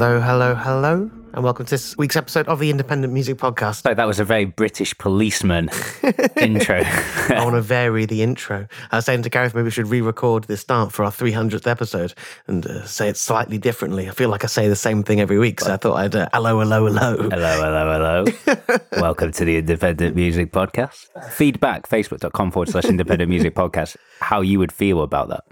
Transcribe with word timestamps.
Hello, 0.00 0.18
hello, 0.18 0.54
hello, 0.54 1.10
and 1.34 1.44
welcome 1.44 1.66
to 1.66 1.70
this 1.72 1.94
week's 1.98 2.16
episode 2.16 2.48
of 2.48 2.58
the 2.58 2.70
Independent 2.70 3.12
Music 3.12 3.36
Podcast. 3.36 3.82
So 3.82 3.92
that 3.92 4.06
was 4.06 4.18
a 4.18 4.24
very 4.24 4.46
British 4.46 4.96
policeman 4.96 5.68
intro. 6.40 6.80
I 6.84 7.44
want 7.44 7.56
to 7.56 7.60
vary 7.60 8.06
the 8.06 8.22
intro. 8.22 8.66
I 8.90 8.96
was 8.96 9.04
saying 9.04 9.24
to 9.24 9.28
Gareth, 9.28 9.54
maybe 9.54 9.64
we 9.64 9.70
should 9.70 9.88
re 9.88 10.00
record 10.00 10.44
this 10.44 10.62
start 10.62 10.90
for 10.90 11.04
our 11.04 11.10
300th 11.10 11.66
episode 11.66 12.14
and 12.46 12.66
uh, 12.66 12.86
say 12.86 13.10
it 13.10 13.18
slightly 13.18 13.58
differently. 13.58 14.08
I 14.08 14.12
feel 14.12 14.30
like 14.30 14.42
I 14.42 14.46
say 14.46 14.68
the 14.68 14.74
same 14.74 15.02
thing 15.02 15.20
every 15.20 15.38
week, 15.38 15.60
so 15.60 15.74
I 15.74 15.76
thought 15.76 15.96
I'd 15.96 16.16
uh, 16.16 16.30
hello, 16.32 16.60
hello, 16.60 16.86
hello. 16.86 17.28
hello, 17.28 17.60
hello, 17.60 18.24
hello. 18.46 18.78
Welcome 19.02 19.32
to 19.32 19.44
the 19.44 19.58
Independent 19.58 20.16
Music 20.16 20.50
Podcast. 20.50 21.08
Feedback, 21.30 21.86
facebook.com 21.86 22.52
forward 22.52 22.70
slash 22.70 22.86
independent 22.86 23.28
music 23.28 23.54
podcast, 23.54 23.98
how 24.22 24.40
you 24.40 24.58
would 24.60 24.72
feel 24.72 25.02
about 25.02 25.28
that. 25.28 25.44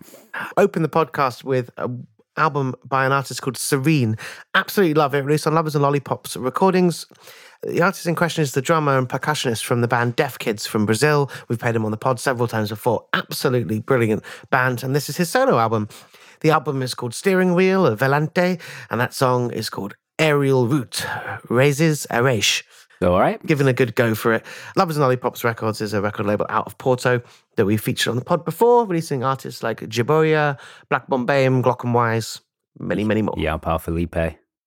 Open 0.57 0.81
the 0.81 0.89
podcast 0.89 1.45
with 1.45 1.69
a 1.77 1.91
album 2.39 2.75
by 2.85 3.05
an 3.05 3.13
artist 3.13 3.43
called 3.43 3.57
Serene. 3.57 4.17
Absolutely 4.55 4.95
love 4.95 5.15
it. 5.15 5.25
Released 5.25 5.47
on 5.47 5.55
Lovers 5.55 5.75
and 5.75 5.83
Lollipops 5.83 6.37
Recordings. 6.37 7.07
The 7.63 7.83
artist 7.83 8.07
in 8.07 8.15
question 8.15 8.43
is 8.43 8.53
the 8.53 8.63
drummer 8.63 8.97
and 8.97 9.09
percussionist 9.09 9.65
from 9.65 9.81
the 9.81 9.89
band 9.89 10.15
Deaf 10.15 10.39
Kids 10.39 10.67
from 10.67 10.87
Brazil. 10.87 11.31
We've 11.49 11.59
played 11.59 11.75
him 11.75 11.85
on 11.85 11.91
the 11.91 11.97
pod 11.97 12.21
several 12.21 12.47
times 12.47 12.69
before. 12.69 13.05
Absolutely 13.13 13.81
brilliant 13.81 14.25
band. 14.51 14.85
And 14.85 14.95
this 14.95 15.09
is 15.09 15.17
his 15.17 15.29
solo 15.29 15.59
album. 15.59 15.89
The 16.41 16.51
album 16.51 16.83
is 16.83 16.95
called 16.95 17.15
Steering 17.15 17.55
Wheel 17.55 17.85
of 17.85 17.99
Velante, 17.99 18.61
and 18.91 19.01
that 19.01 19.13
song 19.13 19.53
is 19.53 19.69
called 19.69 19.97
Aerial 20.21 20.69
Route, 20.69 21.05
Raises 21.49 22.07
Araish. 22.11 22.63
All 23.03 23.21
right. 23.21 23.45
Giving 23.47 23.69
a 23.69 23.73
good 23.73 23.95
go 23.95 24.15
for 24.15 24.33
it. 24.33 24.45
Lovers 24.77 24.97
and 24.97 25.03
Lollipops 25.03 25.45
Records 25.45 25.81
is 25.81 25.93
a 25.93 26.01
record 26.01 26.27
label 26.27 26.47
out 26.49 26.67
of 26.67 26.77
Porto 26.79 27.23
that 27.57 27.65
we 27.65 27.77
featured 27.77 28.11
on 28.11 28.17
the 28.17 28.25
pod 28.25 28.45
before, 28.45 28.87
releasing 28.87 29.23
artists 29.23 29.63
like 29.63 29.81
Jibóia, 29.81 30.59
Black 30.89 31.09
Bombaim, 31.09 31.63
Glock 31.63 31.85
and 31.85 31.95
Wise, 31.95 32.41
many, 32.79 33.05
many 33.05 33.23
more. 33.23 33.35
Yeah, 33.39 33.57
Pal 33.57 33.79
Felipe. 33.79 34.17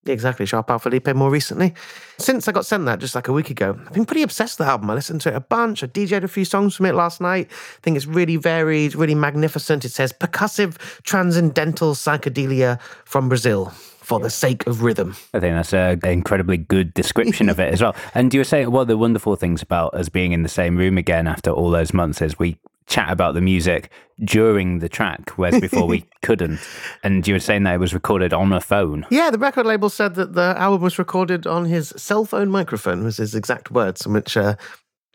Exactly, 0.07 0.47
Sharp 0.47 0.69
Al 0.71 0.79
Felipe 0.79 1.13
more 1.13 1.29
recently. 1.29 1.75
Since 2.17 2.47
I 2.47 2.51
got 2.51 2.65
sent 2.65 2.85
that 2.85 2.99
just 2.99 3.13
like 3.13 3.27
a 3.27 3.33
week 3.33 3.51
ago, 3.51 3.79
I've 3.85 3.93
been 3.93 4.05
pretty 4.05 4.23
obsessed 4.23 4.57
with 4.57 4.65
the 4.65 4.71
album. 4.71 4.89
I 4.89 4.95
listened 4.95 5.21
to 5.21 5.29
it 5.29 5.35
a 5.35 5.41
bunch. 5.41 5.83
I 5.83 5.87
DJed 5.87 6.23
a 6.23 6.27
few 6.27 6.43
songs 6.43 6.75
from 6.75 6.87
it 6.87 6.95
last 6.95 7.21
night. 7.21 7.49
I 7.51 7.79
think 7.83 7.97
it's 7.97 8.07
really 8.07 8.35
varied, 8.37 8.95
really 8.95 9.13
magnificent. 9.13 9.85
It 9.85 9.91
says 9.91 10.11
percussive, 10.11 10.77
transcendental 11.03 11.93
psychedelia 11.93 12.81
from 13.05 13.29
Brazil 13.29 13.71
for 14.11 14.19
the 14.19 14.29
sake 14.29 14.67
of 14.67 14.83
rhythm. 14.83 15.15
I 15.33 15.39
think 15.39 15.55
that's 15.55 15.73
an 15.73 15.99
incredibly 16.03 16.57
good 16.57 16.93
description 16.93 17.47
of 17.49 17.59
it 17.59 17.73
as 17.73 17.81
well. 17.81 17.95
And 18.13 18.33
you 18.33 18.41
were 18.41 18.45
saying 18.45 18.69
one 18.69 18.81
of 18.81 18.87
the 18.89 18.97
wonderful 18.97 19.37
things 19.37 19.61
about 19.61 19.93
us 19.93 20.09
being 20.09 20.33
in 20.33 20.43
the 20.43 20.49
same 20.49 20.75
room 20.75 20.97
again 20.97 21.27
after 21.27 21.49
all 21.49 21.69
those 21.69 21.93
months 21.93 22.21
is 22.21 22.37
we 22.37 22.57
chat 22.87 23.09
about 23.09 23.35
the 23.35 23.41
music 23.41 23.89
during 24.23 24.79
the 24.79 24.89
track, 24.89 25.31
whereas 25.37 25.61
before 25.61 25.87
we 25.87 26.03
couldn't. 26.21 26.59
And 27.03 27.25
you 27.25 27.35
were 27.35 27.39
saying 27.39 27.63
that 27.63 27.75
it 27.75 27.79
was 27.79 27.93
recorded 27.93 28.33
on 28.33 28.51
a 28.51 28.59
phone. 28.59 29.05
Yeah, 29.09 29.31
the 29.31 29.37
record 29.37 29.65
label 29.65 29.89
said 29.89 30.15
that 30.15 30.33
the 30.33 30.55
album 30.57 30.81
was 30.81 30.99
recorded 30.99 31.47
on 31.47 31.65
his 31.65 31.93
cell 31.95 32.25
phone 32.25 32.49
microphone, 32.49 33.05
was 33.05 33.17
his 33.17 33.33
exact 33.33 33.71
words, 33.71 34.05
which 34.05 34.35
uh, 34.35 34.55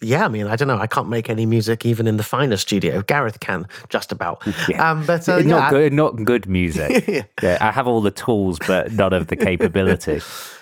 yeah, 0.03 0.25
I 0.25 0.29
mean, 0.29 0.47
I 0.47 0.57
don't 0.57 0.69
know. 0.69 0.79
I 0.79 0.87
can't 0.87 1.09
make 1.09 1.31
any 1.31 1.47
music 1.47 1.87
even 1.87 2.07
in 2.07 2.17
the 2.19 2.23
finest 2.23 2.63
studio. 2.63 3.03
Gareth 3.03 3.41
can 3.41 3.67
just 3.89 4.13
about. 4.13 4.43
Yeah. 4.69 4.91
Um, 4.91 5.07
but 5.07 5.29
uh, 5.29 5.39
not 5.41 5.47
yeah, 5.47 5.71
good, 5.71 5.93
not 5.93 6.25
good 6.25 6.47
music. 6.49 7.05
Yeah. 7.09 7.23
yeah, 7.43 7.59
I 7.61 7.71
have 7.71 7.87
all 7.87 8.01
the 8.01 8.11
tools, 8.11 8.59
but 8.67 8.93
not 8.93 9.13
of 9.13 9.29
the 9.29 9.37
capability. 9.49 10.21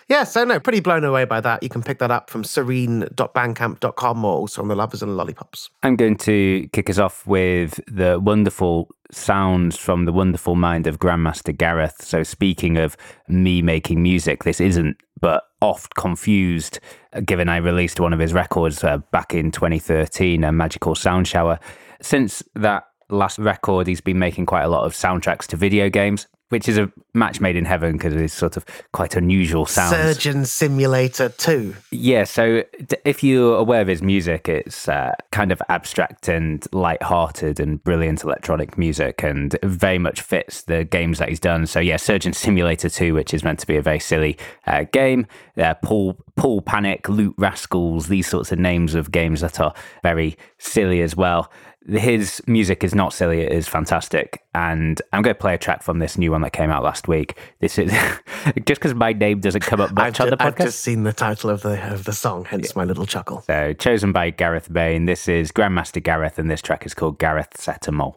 yeah, 0.09 0.25
so 0.25 0.45
no, 0.45 0.61
pretty 0.61 0.81
blown 0.81 1.05
away 1.05 1.25
by 1.25 1.41
that. 1.41 1.63
You 1.63 1.69
can 1.69 1.83
pick 1.83 1.99
that 2.01 2.11
up 2.11 2.29
from 2.29 2.45
serene.bandcamp.com 2.45 4.25
or 4.25 4.33
also 4.37 4.63
on 4.63 4.69
the 4.69 4.77
Lovers 4.77 5.03
and 5.03 5.17
Lollipops. 5.17 5.71
I'm 5.83 5.97
going 5.97 6.17
to 6.19 6.69
kick 6.73 6.91
us 6.91 6.99
off 6.99 7.27
with 7.27 7.81
the 7.87 8.21
wonderful 8.21 8.89
sounds 9.11 9.77
from 9.79 10.05
the 10.05 10.13
wonderful 10.13 10.55
mind 10.55 10.87
of 10.87 10.99
Grandmaster 10.99 11.57
Gareth. 11.57 12.05
So, 12.05 12.23
speaking 12.23 12.77
of 12.77 12.97
me 13.29 13.63
making 13.63 14.03
music, 14.03 14.45
this 14.45 14.61
isn't, 14.61 14.97
but 15.21 15.45
oft 15.61 15.95
confused, 15.95 16.81
given 17.25 17.49
I 17.49 17.57
released 17.57 18.01
one 18.01 18.13
of 18.13 18.19
his 18.19 18.33
records 18.33 18.85
uh, 18.85 18.99
back 19.11 19.35
in 19.35 19.51
2013, 19.51 20.45
a 20.45 20.53
magical 20.53 20.95
sound 20.95 21.27
shower. 21.27 21.59
Since 22.01 22.43
that 22.55 22.85
last 23.09 23.39
record, 23.39 23.87
he's 23.87 24.01
been 24.01 24.19
making 24.19 24.47
quite 24.47 24.63
a 24.63 24.69
lot 24.69 24.85
of 24.85 24.93
soundtracks 24.93 25.47
to 25.49 25.57
video 25.57 25.89
games. 25.89 26.27
Which 26.51 26.69
is 26.69 26.79
a 26.79 26.93
match 27.15 27.41
made 27.41 27.57
in 27.57 27.65
heaven 27.65 27.93
because 27.93 28.15
it's 28.15 28.35
sort 28.35 28.57
of 28.57 28.65
quite 28.93 29.17
unusual 29.17 29.67
sounds. 29.67 29.97
Surgeon 29.97 30.45
Simulator 30.45 31.31
2. 31.31 31.75
Yeah, 31.91 32.25
so 32.25 32.63
if 33.05 33.25
you're 33.25 33.57
aware 33.57 33.81
of 33.81 33.89
his 33.89 34.03
music, 34.03 34.49
it's 34.49 34.89
uh, 34.89 35.13
kind 35.33 35.51
of 35.51 35.61
abstract 35.69 36.29
and 36.29 36.65
light-hearted 36.73 37.59
and 37.61 37.83
brilliant 37.83 38.23
electronic 38.23 38.77
music, 38.77 39.23
and 39.23 39.57
very 39.65 39.99
much 39.99 40.21
fits 40.21 40.63
the 40.63 40.85
games 40.85 41.19
that 41.19 41.29
he's 41.29 41.41
done. 41.41 41.67
So 41.67 41.81
yeah, 41.81 41.97
Surgeon 41.97 42.33
Simulator 42.33 42.89
2, 42.89 43.15
which 43.15 43.33
is 43.33 43.43
meant 43.43 43.59
to 43.61 43.67
be 43.67 43.77
a 43.77 43.83
very 43.83 44.01
silly 44.01 44.37
uh, 44.67 44.85
game. 44.93 45.27
Uh, 45.57 45.75
Paul 45.75 46.19
Paul 46.37 46.61
Panic, 46.61 47.09
Loot 47.09 47.35
Rascals, 47.39 48.09
these 48.09 48.27
sorts 48.27 48.53
of 48.53 48.59
names 48.59 48.95
of 48.95 49.11
games 49.13 49.41
that 49.41 49.61
are 49.61 49.73
very 50.03 50.37
silly 50.59 51.01
as 51.01 51.17
well. 51.17 51.51
His 51.87 52.43
music 52.47 52.83
is 52.83 52.95
not 52.95 53.13
silly; 53.13 53.41
it 53.41 53.53
is 53.53 53.69
fantastic, 53.69 54.43
and 54.55 55.01
I'm 55.13 55.23
going 55.23 55.35
to 55.35 55.41
play 55.41 55.55
a 55.55 55.59
track 55.59 55.83
from 55.83 55.99
this 55.99 56.17
new 56.17 56.31
one 56.31 56.41
that 56.41 56.53
came 56.53 56.71
out 56.71 56.83
last 56.83 57.09
week. 57.09 57.39
This 57.61 57.79
is 57.79 57.93
just 58.65 58.81
because 58.81 58.95
my 58.95 59.13
name 59.13 59.41
doesn't 59.41 59.63
come 59.63 59.81
up 59.81 59.93
much 59.93 60.19
I've, 60.19 60.27
on 60.27 60.31
ju- 60.31 60.37
the 60.37 60.43
I've 60.43 60.57
just 60.57 60.81
seen 60.81 61.03
the 61.03 61.13
title 61.13 61.51
of 61.51 61.63
the 61.63 61.93
of 61.93 62.05
the 62.05 62.13
song, 62.13 62.47
hence 62.47 62.75
my 62.75 62.85
little 62.85 63.07
chuckle. 63.07 63.43
So, 63.43 63.75
chosen 63.75 64.13
by 64.13 64.31
Gareth 64.31 64.71
Main. 64.71 65.05
This 65.05 65.29
is 65.29 65.53
Grandmaster 65.53 66.03
Gareth, 66.03 66.39
and 66.39 66.51
this 66.51 66.63
track 66.63 66.87
is 66.87 66.95
called 66.95 67.19
Gareth 67.19 67.61
Set 67.61 67.87
a 67.89 67.93
Mole. 67.93 68.15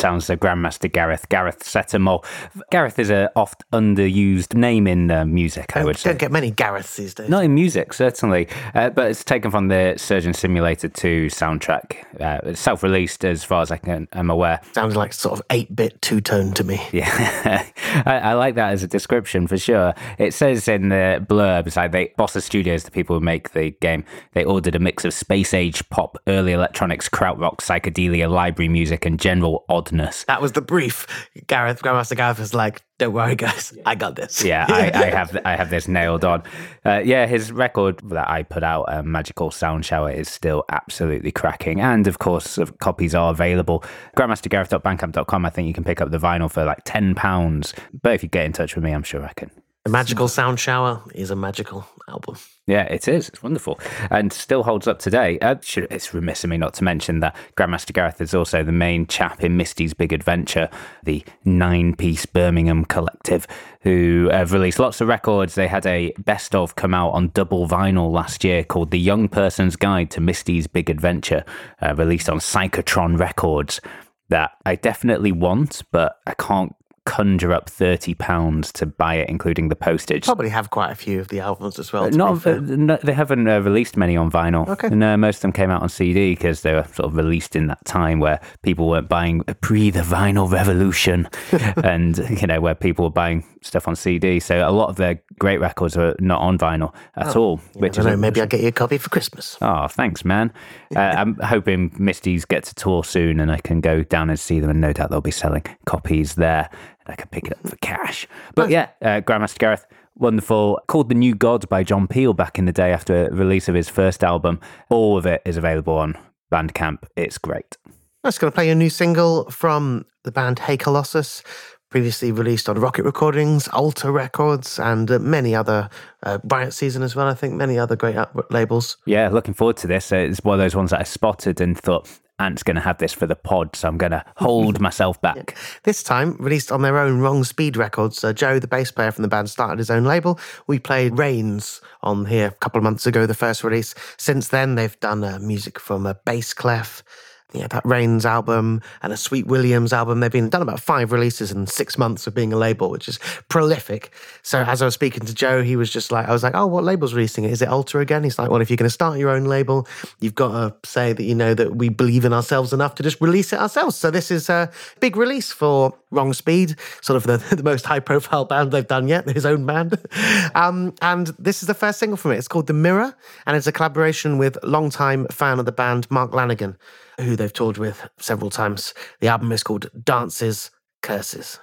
Sounds 0.00 0.28
the 0.28 0.36
Grandmaster 0.38 0.90
Gareth. 0.90 1.28
Gareth 1.28 1.62
Settermole. 1.62 2.24
Gareth 2.70 2.98
is 2.98 3.10
a 3.10 3.30
oft 3.36 3.59
underused 3.72 4.54
name 4.54 4.86
in 4.86 5.10
uh, 5.10 5.24
music, 5.24 5.76
I 5.76 5.84
would 5.84 5.96
say. 5.96 6.10
don't 6.10 6.18
get 6.18 6.32
many 6.32 6.50
Gareths 6.50 6.96
these 6.96 7.14
days. 7.14 7.28
Not 7.28 7.44
in 7.44 7.54
music, 7.54 7.92
certainly, 7.92 8.48
uh, 8.74 8.90
but 8.90 9.10
it's 9.10 9.24
taken 9.24 9.50
from 9.50 9.68
the 9.68 9.94
Surgeon 9.96 10.32
Simulator 10.32 10.88
2 10.88 11.26
soundtrack. 11.26 12.04
Uh, 12.20 12.40
it's 12.44 12.60
self-released, 12.60 13.24
as 13.24 13.44
far 13.44 13.62
as 13.62 13.70
I 13.70 13.76
can, 13.76 14.08
I'm 14.12 14.30
aware. 14.30 14.60
Sounds 14.72 14.96
like 14.96 15.12
sort 15.12 15.38
of 15.38 15.44
8 15.50 15.74
bit 15.74 16.02
two 16.02 16.20
tone 16.20 16.52
to 16.54 16.64
me. 16.64 16.80
Yeah, 16.92 17.68
I, 18.06 18.18
I 18.18 18.32
like 18.34 18.56
that 18.56 18.72
as 18.72 18.82
a 18.82 18.88
description 18.88 19.46
for 19.46 19.56
sure. 19.58 19.94
It 20.18 20.34
says 20.34 20.66
in 20.68 20.88
the 20.88 21.24
blurbs, 21.28 21.76
like 21.76 21.92
they 21.92 22.12
Bossa 22.18 22.42
Studios, 22.42 22.84
the 22.84 22.90
people 22.90 23.16
who 23.16 23.20
make 23.20 23.52
the 23.52 23.70
game, 23.80 24.04
they 24.32 24.44
ordered 24.44 24.74
a 24.74 24.78
mix 24.78 25.04
of 25.04 25.14
space 25.14 25.54
age 25.54 25.88
pop, 25.90 26.18
early 26.26 26.52
electronics, 26.52 27.08
krautrock, 27.08 27.58
psychedelia, 27.58 28.30
library 28.30 28.68
music, 28.68 29.06
and 29.06 29.20
general 29.20 29.64
oddness. 29.68 30.24
That 30.24 30.42
was 30.42 30.52
the 30.52 30.62
brief. 30.62 31.06
Gareth, 31.46 31.82
Grandmaster 31.82 32.16
Gareth 32.16 32.38
was 32.38 32.54
like, 32.54 32.82
don't 33.00 33.14
worry, 33.14 33.34
guys, 33.34 33.76
I 33.86 33.94
got 33.94 34.14
this. 34.14 34.44
Yeah, 34.44 34.66
I, 34.68 34.90
I 34.94 35.04
have 35.18 35.36
I 35.44 35.56
have 35.56 35.70
this 35.70 35.88
nailed 35.88 36.24
on. 36.24 36.42
Uh, 36.84 37.00
yeah, 37.02 37.26
his 37.26 37.50
record 37.50 37.98
that 38.10 38.28
I 38.28 38.42
put 38.42 38.62
out, 38.62 38.82
uh, 38.84 39.02
Magical 39.02 39.50
Sound 39.50 39.84
Shower, 39.86 40.10
is 40.10 40.28
still 40.28 40.64
absolutely 40.68 41.32
cracking. 41.32 41.80
And 41.80 42.06
of 42.06 42.18
course, 42.18 42.58
uh, 42.58 42.66
copies 42.80 43.14
are 43.14 43.30
available. 43.30 43.82
Grandmastergareth.bandcamp.com. 44.16 45.46
I 45.46 45.50
think 45.50 45.66
you 45.66 45.74
can 45.74 45.82
pick 45.84 46.00
up 46.00 46.10
the 46.10 46.18
vinyl 46.18 46.50
for 46.50 46.64
like 46.64 46.80
ten 46.84 47.14
pounds. 47.14 47.74
But 48.02 48.14
if 48.14 48.22
you 48.22 48.28
get 48.28 48.44
in 48.44 48.52
touch 48.52 48.74
with 48.74 48.84
me, 48.84 48.92
I'm 48.92 49.02
sure 49.02 49.24
I 49.24 49.32
can. 49.32 49.50
The 49.84 49.90
Magical 49.90 50.28
Sound 50.28 50.60
Shower 50.60 51.02
is 51.14 51.30
a 51.30 51.36
magical 51.36 51.86
album. 52.06 52.36
Yeah, 52.70 52.84
it 52.84 53.08
is. 53.08 53.28
It's 53.28 53.42
wonderful 53.42 53.80
and 54.12 54.32
still 54.32 54.62
holds 54.62 54.86
up 54.86 55.00
today. 55.00 55.40
Uh, 55.40 55.56
it's 55.90 56.14
remiss 56.14 56.44
of 56.44 56.50
me 56.50 56.56
not 56.56 56.72
to 56.74 56.84
mention 56.84 57.18
that 57.18 57.34
Grandmaster 57.56 57.92
Gareth 57.92 58.20
is 58.20 58.32
also 58.32 58.62
the 58.62 58.70
main 58.70 59.08
chap 59.08 59.42
in 59.42 59.56
Misty's 59.56 59.92
Big 59.92 60.12
Adventure, 60.12 60.68
the 61.02 61.24
nine 61.44 61.96
piece 61.96 62.26
Birmingham 62.26 62.84
collective, 62.84 63.48
who 63.80 64.28
have 64.30 64.52
released 64.52 64.78
lots 64.78 65.00
of 65.00 65.08
records. 65.08 65.56
They 65.56 65.66
had 65.66 65.84
a 65.84 66.12
best 66.18 66.54
of 66.54 66.76
come 66.76 66.94
out 66.94 67.10
on 67.10 67.30
double 67.30 67.66
vinyl 67.66 68.12
last 68.12 68.44
year 68.44 68.62
called 68.62 68.92
The 68.92 69.00
Young 69.00 69.26
Person's 69.26 69.74
Guide 69.74 70.12
to 70.12 70.20
Misty's 70.20 70.68
Big 70.68 70.88
Adventure, 70.88 71.44
uh, 71.82 71.96
released 71.96 72.28
on 72.28 72.38
Psychotron 72.38 73.18
Records. 73.18 73.80
That 74.28 74.52
I 74.64 74.76
definitely 74.76 75.32
want, 75.32 75.82
but 75.90 76.20
I 76.24 76.34
can't 76.34 76.76
conjure 77.10 77.52
up 77.52 77.68
thirty 77.68 78.14
pounds 78.14 78.70
to 78.70 78.86
buy 78.86 79.16
it, 79.16 79.28
including 79.28 79.68
the 79.68 79.74
postage. 79.74 80.26
Probably 80.26 80.48
have 80.48 80.70
quite 80.70 80.92
a 80.92 80.94
few 80.94 81.18
of 81.18 81.26
the 81.26 81.40
albums 81.40 81.76
as 81.80 81.92
well. 81.92 82.08
be 82.08 82.16
Not, 82.16 82.46
uh, 82.46 82.60
no, 82.60 82.98
they 83.02 83.12
haven't 83.12 83.48
uh, 83.48 83.58
released 83.58 83.96
many 83.96 84.16
on 84.16 84.30
vinyl. 84.30 84.68
Okay. 84.68 84.86
Uh, 84.86 85.16
most 85.16 85.38
of 85.38 85.42
them 85.42 85.52
came 85.52 85.70
out 85.70 85.82
on 85.82 85.88
CD 85.88 86.36
because 86.36 86.62
they 86.62 86.72
were 86.72 86.84
sort 86.84 87.10
of 87.10 87.16
released 87.16 87.56
in 87.56 87.66
that 87.66 87.84
time 87.84 88.20
where 88.20 88.40
people 88.62 88.88
weren't 88.88 89.08
buying 89.08 89.42
pre 89.60 89.90
the 89.90 90.02
vinyl 90.02 90.48
revolution 90.48 91.28
and, 91.84 92.18
you 92.40 92.46
know, 92.46 92.60
where 92.60 92.76
people 92.76 93.06
were 93.06 93.10
buying 93.10 93.44
stuff 93.60 93.88
on 93.88 93.96
CD. 93.96 94.38
So 94.38 94.66
a 94.66 94.70
lot 94.70 94.88
of 94.88 94.94
their 94.94 95.20
great 95.40 95.58
records 95.58 95.96
are 95.96 96.14
not 96.20 96.40
on 96.40 96.58
vinyl 96.58 96.94
at 97.16 97.34
all. 97.34 97.60
I 97.82 97.88
don't 97.88 98.04
know, 98.04 98.16
maybe 98.16 98.40
I'll 98.40 98.46
get 98.46 98.60
you 98.60 98.68
a 98.68 98.72
copy 98.72 98.98
for 98.98 99.10
Christmas. 99.10 99.58
Oh, 99.60 99.88
thanks, 99.88 100.24
man. 100.24 100.52
Uh, 100.96 101.14
I'm 101.16 101.36
hoping 101.36 101.94
Misty's 101.98 102.44
get 102.44 102.64
to 102.64 102.74
tour 102.74 103.04
soon 103.04 103.38
and 103.38 103.52
I 103.52 103.58
can 103.58 103.80
go 103.80 104.02
down 104.02 104.28
and 104.28 104.38
see 104.38 104.58
them, 104.58 104.70
and 104.70 104.80
no 104.80 104.92
doubt 104.92 105.10
they'll 105.10 105.20
be 105.20 105.30
selling 105.30 105.62
copies 105.86 106.34
there 106.34 106.68
I 107.10 107.14
could 107.16 107.30
pick 107.30 107.46
it 107.46 107.52
up 107.52 107.68
for 107.68 107.76
cash. 107.82 108.26
But 108.54 108.70
yeah, 108.70 108.88
uh, 109.02 109.20
Grandmaster 109.20 109.58
Gareth, 109.58 109.86
wonderful. 110.16 110.80
Called 110.88 111.08
The 111.08 111.14
New 111.14 111.34
Gods 111.34 111.66
by 111.66 111.82
John 111.82 112.06
Peel 112.08 112.32
back 112.34 112.58
in 112.58 112.64
the 112.66 112.72
day 112.72 112.92
after 112.92 113.28
release 113.32 113.68
of 113.68 113.74
his 113.74 113.88
first 113.88 114.22
album. 114.24 114.60
All 114.88 115.16
of 115.16 115.26
it 115.26 115.42
is 115.44 115.56
available 115.56 115.94
on 115.94 116.16
Bandcamp. 116.52 117.04
It's 117.16 117.38
great. 117.38 117.76
Just 118.24 118.40
going 118.40 118.50
to 118.50 118.54
play 118.54 118.68
a 118.70 118.74
new 118.74 118.90
single 118.90 119.50
from 119.50 120.04
the 120.24 120.32
band 120.32 120.58
Hey 120.58 120.76
Colossus, 120.76 121.42
previously 121.90 122.30
released 122.32 122.68
on 122.68 122.78
Rocket 122.78 123.04
Recordings, 123.04 123.66
Alter 123.68 124.12
Records, 124.12 124.78
and 124.78 125.10
uh, 125.10 125.18
many 125.18 125.54
other, 125.54 125.88
uh, 126.22 126.38
Riot 126.44 126.74
Season 126.74 127.02
as 127.02 127.16
well, 127.16 127.26
I 127.26 127.34
think, 127.34 127.54
many 127.54 127.78
other 127.78 127.96
great 127.96 128.16
labels. 128.50 128.98
Yeah, 129.06 129.30
looking 129.30 129.54
forward 129.54 129.78
to 129.78 129.86
this. 129.86 130.12
Uh, 130.12 130.16
It's 130.16 130.44
one 130.44 130.60
of 130.60 130.62
those 130.62 130.76
ones 130.76 130.90
that 130.90 131.00
I 131.00 131.04
spotted 131.04 131.60
and 131.62 131.78
thought, 131.78 132.08
Ant's 132.40 132.62
going 132.62 132.76
to 132.76 132.80
have 132.80 132.98
this 132.98 133.12
for 133.12 133.26
the 133.26 133.36
pod, 133.36 133.76
so 133.76 133.86
I'm 133.86 133.98
going 133.98 134.12
to 134.12 134.24
hold 134.36 134.80
myself 134.88 135.20
back. 135.20 135.56
This 135.84 136.02
time, 136.02 136.36
released 136.38 136.72
on 136.72 136.82
their 136.82 136.98
own 136.98 137.20
Wrong 137.20 137.44
Speed 137.44 137.76
Records, 137.76 138.24
uh, 138.24 138.32
Joe, 138.32 138.58
the 138.58 138.66
bass 138.66 138.90
player 138.90 139.12
from 139.12 139.22
the 139.22 139.28
band, 139.28 139.50
started 139.50 139.78
his 139.78 139.90
own 139.90 140.04
label. 140.04 140.40
We 140.66 140.78
played 140.78 141.18
Rains 141.18 141.80
on 142.02 142.24
here 142.24 142.48
a 142.48 142.52
couple 142.52 142.78
of 142.78 142.84
months 142.84 143.06
ago, 143.06 143.26
the 143.26 143.34
first 143.34 143.62
release. 143.62 143.94
Since 144.16 144.48
then, 144.48 144.74
they've 144.74 144.98
done 145.00 145.22
uh, 145.22 145.38
music 145.38 145.78
from 145.78 146.06
a 146.06 146.14
Bass 146.14 146.54
Clef, 146.54 147.02
yeah, 147.52 147.66
that 147.68 147.84
Rains 147.84 148.24
album 148.24 148.82
and 149.02 149.12
a 149.12 149.16
Sweet 149.16 149.46
Williams 149.46 149.92
album. 149.92 150.20
They've 150.20 150.30
been 150.30 150.48
done 150.48 150.62
about 150.62 150.80
five 150.80 151.12
releases 151.12 151.50
in 151.50 151.66
six 151.66 151.98
months 151.98 152.26
of 152.26 152.34
being 152.34 152.52
a 152.52 152.56
label, 152.56 152.90
which 152.90 153.08
is 153.08 153.18
prolific. 153.48 154.12
So 154.42 154.62
as 154.62 154.82
I 154.82 154.84
was 154.84 154.94
speaking 154.94 155.24
to 155.26 155.34
Joe, 155.34 155.62
he 155.62 155.76
was 155.76 155.90
just 155.90 156.12
like, 156.12 156.28
I 156.28 156.32
was 156.32 156.42
like, 156.42 156.54
oh, 156.54 156.66
what 156.66 156.84
label's 156.84 157.14
releasing 157.14 157.44
it? 157.44 157.50
Is 157.50 157.62
it 157.62 157.68
Alter 157.68 158.00
again? 158.00 158.24
He's 158.24 158.38
like, 158.38 158.50
well, 158.50 158.60
if 158.60 158.70
you're 158.70 158.76
going 158.76 158.86
to 158.86 158.90
start 158.90 159.18
your 159.18 159.30
own 159.30 159.44
label, 159.44 159.86
you've 160.20 160.34
got 160.34 160.82
to 160.82 160.88
say 160.88 161.12
that 161.12 161.22
you 161.22 161.34
know 161.34 161.54
that 161.54 161.76
we 161.76 161.88
believe 161.88 162.24
in 162.24 162.32
ourselves 162.32 162.72
enough 162.72 162.94
to 162.96 163.02
just 163.02 163.20
release 163.20 163.52
it 163.52 163.58
ourselves. 163.58 163.96
So 163.96 164.10
this 164.10 164.30
is 164.30 164.48
a 164.48 164.70
big 165.00 165.16
release 165.16 165.52
for 165.52 165.94
Wrong 166.10 166.32
Speed, 166.32 166.76
sort 167.00 167.16
of 167.16 167.24
the, 167.24 167.36
the 167.56 167.62
most 167.62 167.86
high 167.86 168.00
profile 168.00 168.44
band 168.44 168.72
they've 168.72 168.86
done 168.86 169.08
yet, 169.08 169.28
his 169.28 169.46
own 169.46 169.66
band. 169.66 169.98
Um, 170.54 170.94
and 171.00 171.28
this 171.38 171.62
is 171.62 171.68
the 171.68 171.74
first 171.74 171.98
single 171.98 172.16
from 172.16 172.32
it. 172.32 172.36
It's 172.36 172.48
called 172.48 172.66
The 172.66 172.72
Mirror, 172.72 173.14
and 173.46 173.56
it's 173.56 173.66
a 173.66 173.72
collaboration 173.72 174.36
with 174.36 174.58
longtime 174.64 175.26
fan 175.30 175.58
of 175.58 175.64
the 175.64 175.72
band, 175.72 176.10
Mark 176.10 176.32
Lanegan, 176.32 176.76
who 177.20 177.36
they've 177.36 177.52
toured 177.52 177.78
with 177.78 178.08
several 178.18 178.50
times. 178.50 178.94
The 179.20 179.28
album 179.28 179.52
is 179.52 179.62
called 179.62 179.90
Dances, 180.04 180.70
Curses. 181.02 181.58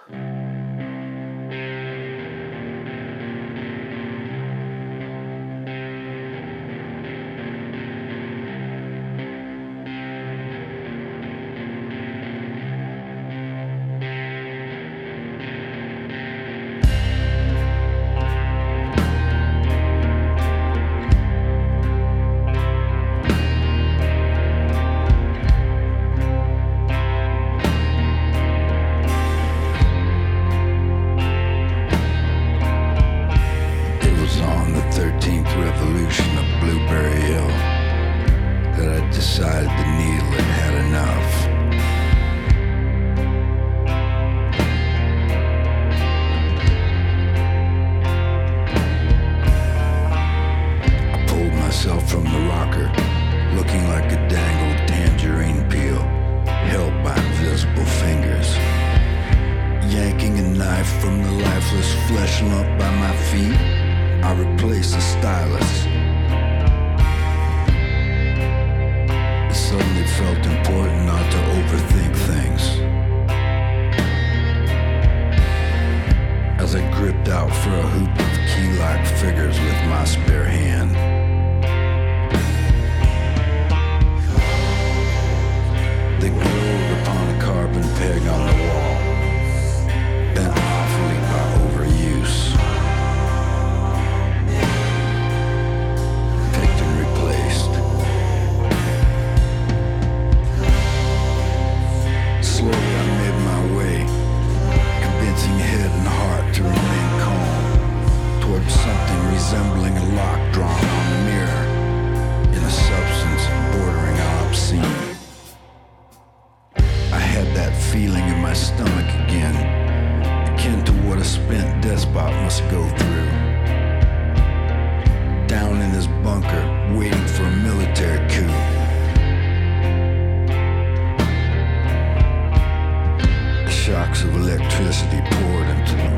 Shocks 133.88 134.22
of 134.24 134.36
electricity 134.36 135.22
poured 135.32 135.68
into 135.70 135.96
them. 135.96 136.18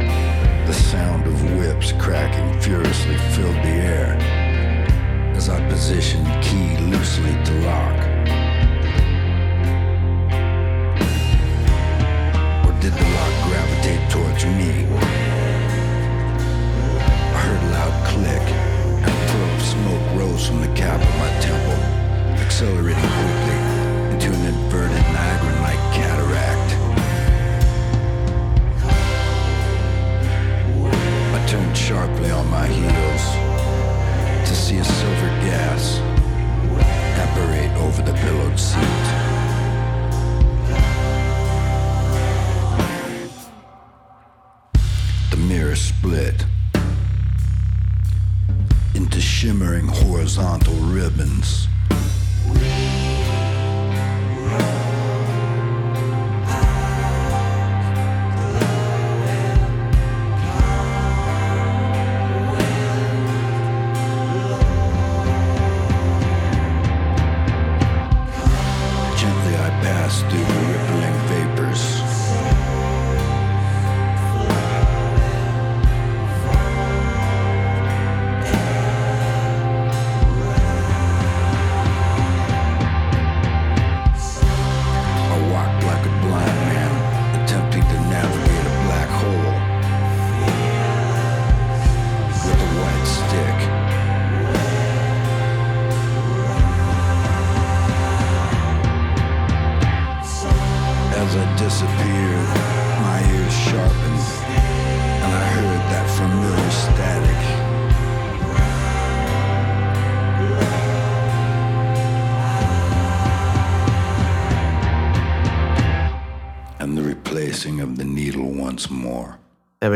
The 0.66 0.74
sound 0.74 1.28
of 1.28 1.40
whips 1.56 1.92
cracking 2.00 2.60
furiously 2.62 3.16
filled 3.36 3.58
the 3.58 3.78
air 3.94 4.18
as 5.36 5.50
I 5.50 5.60
positioned 5.70 6.26
key 6.42 6.78
loosely 6.78 7.32
to 7.46 7.54
lock. 7.70 7.98
Or 12.66 12.74
did 12.82 12.94
the 13.02 13.08
lock 13.18 13.34
gravitate 13.46 14.04
towards 14.10 14.44
me? 14.46 14.90
I 17.36 17.40
heard 17.46 17.62
a 17.62 17.72
loud 17.78 17.96
click, 18.10 18.46
and 19.06 19.14
a 19.14 19.26
puff 19.30 19.52
of 19.54 19.62
smoke 19.62 20.06
rose 20.18 20.48
from 20.48 20.62
the 20.62 20.74
cap 20.74 21.00
of 21.00 21.14
my 21.22 21.30
temple, 21.40 21.80
accelerating 22.42 23.12
quickly 23.20 23.60
into 24.14 24.30
an 24.34 24.44
inverted 24.56 25.06
Niagara-like 25.14 25.84
cataract. 25.94 26.19
Turned 31.50 31.76
sharply 31.76 32.30
on 32.30 32.48
my 32.52 32.68
heels 32.68 33.24
to 34.48 34.54
see 34.54 34.78
a 34.78 34.84
silver 34.84 35.30
gas 35.42 35.98
apparate 37.24 37.76
over 37.78 38.04
the 38.04 38.14
pillowed 38.14 38.60
seat. 38.60 39.06
The 45.32 45.38
mirror 45.38 45.76
split 45.76 46.46
into 48.94 49.20
shimmering 49.20 49.88
horizontal 49.88 50.76
ribbons. 50.76 51.68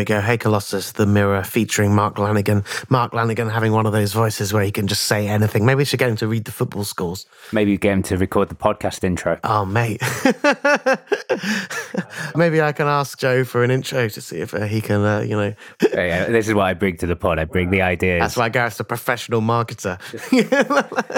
We 0.03 0.05
go. 0.05 0.19
Hey 0.19 0.38
Colossus, 0.38 0.91
The 0.91 1.06
Mirror, 1.06 1.45
featuring 1.45 1.95
Mark 1.95 2.15
Lanegan. 2.15 2.65
Mark 2.89 3.13
Lanegan 3.13 3.49
having 3.49 3.71
one 3.71 3.86
of 3.86 3.93
those 3.93 4.12
voices 4.12 4.51
where 4.51 4.62
he 4.62 4.69
can 4.69 4.86
just 4.86 5.04
say 5.04 5.30
anything. 5.30 5.65
Maybe 5.65 5.77
we 5.77 5.86
should 5.86 5.99
get 5.99 6.10
him 6.10 6.17
to 6.17 6.27
read 6.27 6.43
the 6.43 6.51
football 6.51 6.84
scores. 6.84 7.25
Maybe 7.54 7.77
get 7.77 7.93
him 7.93 8.04
to 8.04 8.17
record 8.17 8.49
the 8.49 8.56
podcast 8.56 9.06
intro. 9.06 9.39
Oh, 9.45 9.63
mate. 9.63 10.01
Maybe 12.36 12.62
I 12.62 12.73
can 12.73 12.88
ask 12.88 13.17
Joe 13.17 13.45
for 13.45 13.63
an 13.63 13.71
intro 13.71 14.10
to 14.10 14.19
see 14.19 14.39
if 14.39 14.54
uh, 14.54 14.65
he 14.65 14.82
can, 14.82 15.06
uh, 15.06 15.21
you 15.21 15.38
know. 15.38 15.54
Yeah, 15.93 16.25
this 16.25 16.49
is 16.49 16.54
what 16.54 16.65
I 16.65 16.73
bring 16.73 16.97
to 16.97 17.08
the 17.08 17.15
pod. 17.15 17.39
I 17.39 17.45
bring 17.45 17.69
the 17.69 17.82
ideas. 17.82 18.19
That's 18.19 18.36
why 18.36 18.49
Gareth's 18.49 18.82
a 18.82 18.84
professional 18.84 19.39
marketer. 19.39 20.01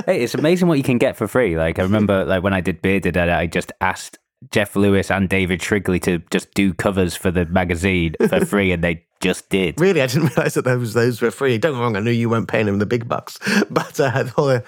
Hey, 0.05 0.21
it's 0.21 0.36
amazing 0.36 0.67
what 0.67 0.77
you 0.77 0.83
can 0.83 0.99
get 0.99 1.17
for 1.17 1.27
free. 1.27 1.57
Like 1.57 1.79
I 1.79 1.81
remember, 1.81 2.23
like 2.23 2.43
when 2.43 2.53
I 2.53 2.62
did 2.62 2.83
Bearded, 2.83 3.17
I 3.17 3.47
just 3.47 3.71
asked 3.81 4.19
Jeff 4.51 4.75
Lewis 4.75 5.10
and 5.12 5.27
David 5.29 5.62
Shrigley 5.62 5.99
to 6.01 6.19
just 6.31 6.53
do 6.53 6.73
covers 6.73 7.15
for 7.15 7.31
the 7.31 7.45
magazine 7.45 8.15
for 8.29 8.45
free, 8.45 8.71
and 8.71 8.84
they 8.84 9.05
just 9.21 9.49
did. 9.49 9.79
really, 9.79 10.01
I 10.01 10.08
didn't 10.08 10.36
realize 10.36 10.53
that 10.55 10.65
those 10.65 10.93
those 10.93 11.21
were 11.21 11.31
free. 11.31 11.58
Don't 11.58 11.71
get 11.73 11.77
me 11.77 11.81
wrong, 11.84 11.95
I 11.95 11.99
knew 12.01 12.12
you 12.12 12.29
weren't 12.29 12.47
paying 12.47 12.67
him 12.67 12.79
the 12.79 12.86
big 12.86 13.08
bucks, 13.08 13.39
but 13.69 13.99
uh, 13.99 14.12
I 14.13 14.23
thought, 14.23 14.47
uh, 14.49 14.62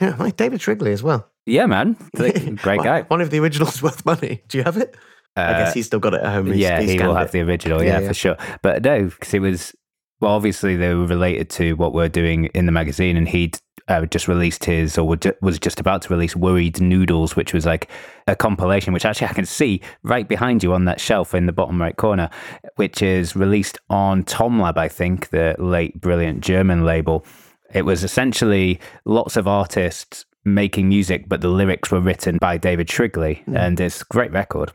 yeah, 0.00 0.16
like 0.18 0.36
David 0.36 0.60
Shrigley 0.60 0.92
as 0.92 1.02
well. 1.02 1.28
Yeah, 1.46 1.66
man, 1.66 1.96
great 2.16 2.82
guy. 2.82 3.02
One 3.02 3.20
of 3.20 3.30
the 3.30 3.38
originals 3.38 3.82
worth 3.82 4.04
money. 4.04 4.42
Do 4.48 4.58
you 4.58 4.64
have 4.64 4.76
it? 4.76 4.96
I 5.38 5.52
guess 5.52 5.74
he's 5.74 5.86
still 5.86 6.00
got 6.00 6.14
it 6.14 6.22
at 6.22 6.32
home. 6.32 6.46
He's- 6.46 6.58
yeah, 6.58 6.80
he's 6.80 6.92
he 6.92 6.98
will 6.98 7.14
have 7.14 7.28
it. 7.28 7.32
the 7.32 7.40
original. 7.42 7.82
Yeah, 7.82 7.92
Yeah, 7.94 8.00
yeah. 8.00 8.08
for 8.08 8.14
sure. 8.14 8.36
But 8.62 8.82
no, 8.82 9.04
because 9.04 9.34
it 9.34 9.40
was 9.40 9.74
well, 10.20 10.32
obviously 10.32 10.76
they 10.76 10.94
were 10.94 11.06
related 11.06 11.50
to 11.50 11.74
what 11.74 11.92
we're 11.92 12.08
doing 12.08 12.46
in 12.46 12.64
the 12.66 12.72
magazine, 12.72 13.16
and 13.18 13.28
he'd 13.28 13.58
uh, 13.88 14.04
just 14.06 14.28
released 14.28 14.64
his, 14.64 14.98
or 14.98 15.16
was 15.40 15.58
just 15.58 15.80
about 15.80 16.02
to 16.02 16.08
release 16.08 16.34
"Worried 16.34 16.80
Noodles," 16.80 17.36
which 17.36 17.52
was 17.52 17.66
like 17.66 17.88
a 18.26 18.34
compilation, 18.34 18.92
which 18.92 19.04
actually 19.04 19.28
I 19.28 19.32
can 19.32 19.46
see 19.46 19.80
right 20.02 20.26
behind 20.28 20.62
you 20.62 20.72
on 20.72 20.84
that 20.86 21.00
shelf 21.00 21.34
in 21.34 21.46
the 21.46 21.52
bottom 21.52 21.80
right 21.80 21.96
corner, 21.96 22.28
which 22.76 23.02
is 23.02 23.36
released 23.36 23.78
on 23.88 24.24
Tomlab, 24.24 24.76
I 24.76 24.88
think, 24.88 25.28
the 25.28 25.54
late 25.58 26.00
brilliant 26.00 26.40
German 26.40 26.84
label. 26.84 27.24
It 27.72 27.82
was 27.82 28.04
essentially 28.04 28.80
lots 29.04 29.36
of 29.36 29.46
artists 29.48 30.24
making 30.46 30.88
music, 30.88 31.28
but 31.28 31.40
the 31.40 31.48
lyrics 31.48 31.90
were 31.90 32.00
written 32.00 32.38
by 32.40 32.56
David 32.56 32.88
Shrigley, 32.88 33.42
Hmm. 33.44 33.56
and 33.56 33.80
it's 33.80 34.02
a 34.02 34.04
great 34.06 34.32
record. 34.32 34.72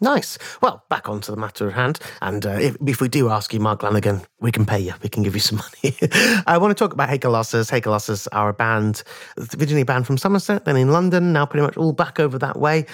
Nice. 0.00 0.38
Well, 0.62 0.84
back 0.88 1.08
onto 1.08 1.32
the 1.34 1.36
matter 1.36 1.66
at 1.66 1.74
hand. 1.74 1.98
And 2.22 2.46
uh, 2.46 2.50
if, 2.50 2.76
if 2.86 3.00
we 3.00 3.08
do 3.08 3.30
ask 3.30 3.52
you, 3.52 3.58
Mark 3.58 3.80
Lanegan, 3.80 4.24
we 4.40 4.52
can 4.52 4.64
pay 4.64 4.78
you. 4.78 4.94
We 5.02 5.08
can 5.08 5.24
give 5.24 5.34
you 5.34 5.40
some 5.40 5.58
money. 5.82 5.96
I 6.46 6.56
want 6.56 6.70
to 6.70 6.74
talk 6.80 6.92
about 6.92 7.08
Hey 7.08 7.18
Colossus. 7.18 7.68
Hey 7.68 7.80
Colossus 7.80 8.28
are 8.28 8.48
a 8.48 8.52
band, 8.52 9.02
originally 9.58 9.80
a 9.82 9.84
band 9.84 10.06
from 10.06 10.18
Somerset, 10.18 10.66
then 10.66 10.76
in 10.76 10.92
London, 10.92 11.32
now 11.32 11.46
pretty 11.46 11.66
much 11.66 11.76
all 11.76 11.92
back 11.92 12.20
over 12.20 12.38
that 12.38 12.60
way. 12.60 12.86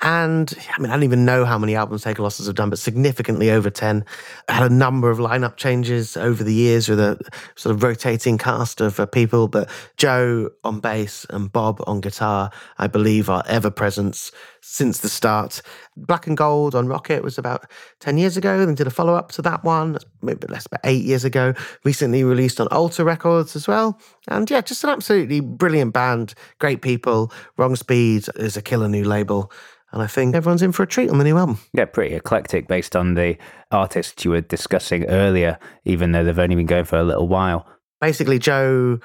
And 0.00 0.56
I 0.76 0.80
mean, 0.80 0.90
I 0.90 0.94
don't 0.94 1.02
even 1.02 1.24
know 1.24 1.44
how 1.44 1.58
many 1.58 1.74
albums 1.74 2.04
Hey 2.04 2.14
Colossus 2.14 2.46
have 2.46 2.54
done, 2.54 2.70
but 2.70 2.78
significantly 2.78 3.50
over 3.50 3.68
10. 3.68 4.04
Had 4.48 4.70
a 4.70 4.72
number 4.72 5.10
of 5.10 5.18
lineup 5.18 5.56
changes 5.56 6.16
over 6.16 6.44
the 6.44 6.54
years 6.54 6.88
with 6.88 7.00
a 7.00 7.18
sort 7.56 7.74
of 7.74 7.82
rotating 7.82 8.38
cast 8.38 8.80
of 8.80 9.00
uh, 9.00 9.06
people. 9.06 9.48
But 9.48 9.68
Joe 9.96 10.50
on 10.62 10.78
bass 10.78 11.26
and 11.30 11.50
Bob 11.50 11.82
on 11.86 12.00
guitar, 12.00 12.50
I 12.78 12.86
believe, 12.86 13.28
are 13.28 13.42
ever 13.48 13.70
present 13.70 14.30
since 14.60 15.00
the 15.00 15.08
start. 15.08 15.62
Black 15.96 16.28
and 16.28 16.36
Gold 16.36 16.76
on 16.76 16.86
Rocket 16.86 17.24
was 17.24 17.38
about 17.38 17.68
10 17.98 18.18
years 18.18 18.36
ago. 18.36 18.64
Then 18.64 18.76
did 18.76 18.86
a 18.86 18.90
follow 18.90 19.14
up 19.14 19.32
to 19.32 19.42
that 19.42 19.64
one, 19.64 19.98
maybe 20.22 20.46
less, 20.46 20.66
about 20.66 20.80
eight 20.84 21.04
years 21.04 21.24
ago. 21.24 21.54
Recently 21.82 22.22
released 22.22 22.60
on 22.60 22.68
Alter 22.68 23.02
Records 23.02 23.56
as 23.56 23.66
well. 23.66 23.98
And 24.28 24.48
yeah, 24.48 24.60
just 24.60 24.84
an 24.84 24.90
absolutely 24.90 25.40
brilliant 25.40 25.92
band. 25.92 26.34
Great 26.60 26.82
people. 26.82 27.32
Wrong 27.56 27.74
Speed 27.74 28.26
is 28.36 28.56
a 28.56 28.62
killer 28.62 28.88
new 28.88 29.04
label. 29.04 29.50
And 29.92 30.02
I 30.02 30.06
think 30.06 30.34
everyone's 30.34 30.62
in 30.62 30.72
for 30.72 30.82
a 30.82 30.86
treat 30.86 31.08
on 31.10 31.18
the 31.18 31.24
new 31.24 31.38
album. 31.38 31.58
Yeah, 31.72 31.86
pretty 31.86 32.14
eclectic 32.14 32.68
based 32.68 32.94
on 32.94 33.14
the 33.14 33.38
artists 33.70 34.24
you 34.24 34.32
were 34.32 34.42
discussing 34.42 35.06
earlier, 35.06 35.58
even 35.84 36.12
though 36.12 36.24
they've 36.24 36.38
only 36.38 36.56
been 36.56 36.66
going 36.66 36.84
for 36.84 36.98
a 36.98 37.04
little 37.04 37.26
while. 37.26 37.66
Basically, 38.00 38.38
Joe, 38.38 39.00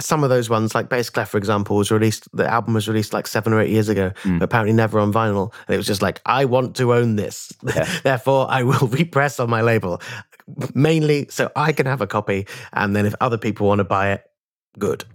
some 0.00 0.24
of 0.24 0.30
those 0.30 0.50
ones, 0.50 0.74
like 0.74 0.88
Bass 0.88 1.08
Clef, 1.08 1.28
for 1.28 1.38
example, 1.38 1.76
was 1.76 1.90
released, 1.90 2.28
the 2.32 2.46
album 2.46 2.74
was 2.74 2.88
released 2.88 3.12
like 3.12 3.28
seven 3.28 3.52
or 3.52 3.60
eight 3.60 3.70
years 3.70 3.88
ago, 3.88 4.10
mm. 4.22 4.38
but 4.40 4.46
apparently 4.46 4.72
never 4.74 4.98
on 4.98 5.12
vinyl. 5.12 5.52
And 5.68 5.74
it 5.74 5.76
was 5.76 5.86
just 5.86 6.02
like, 6.02 6.20
I 6.26 6.46
want 6.46 6.74
to 6.76 6.94
own 6.94 7.14
this. 7.16 7.52
Therefore, 8.02 8.46
I 8.50 8.64
will 8.64 8.88
repress 8.88 9.38
on 9.38 9.48
my 9.48 9.62
label, 9.62 10.02
mainly 10.74 11.28
so 11.30 11.50
I 11.54 11.72
can 11.72 11.86
have 11.86 12.00
a 12.00 12.08
copy. 12.08 12.46
And 12.72 12.96
then 12.96 13.06
if 13.06 13.14
other 13.20 13.38
people 13.38 13.68
want 13.68 13.78
to 13.78 13.84
buy 13.84 14.12
it, 14.12 14.24
good. 14.78 15.04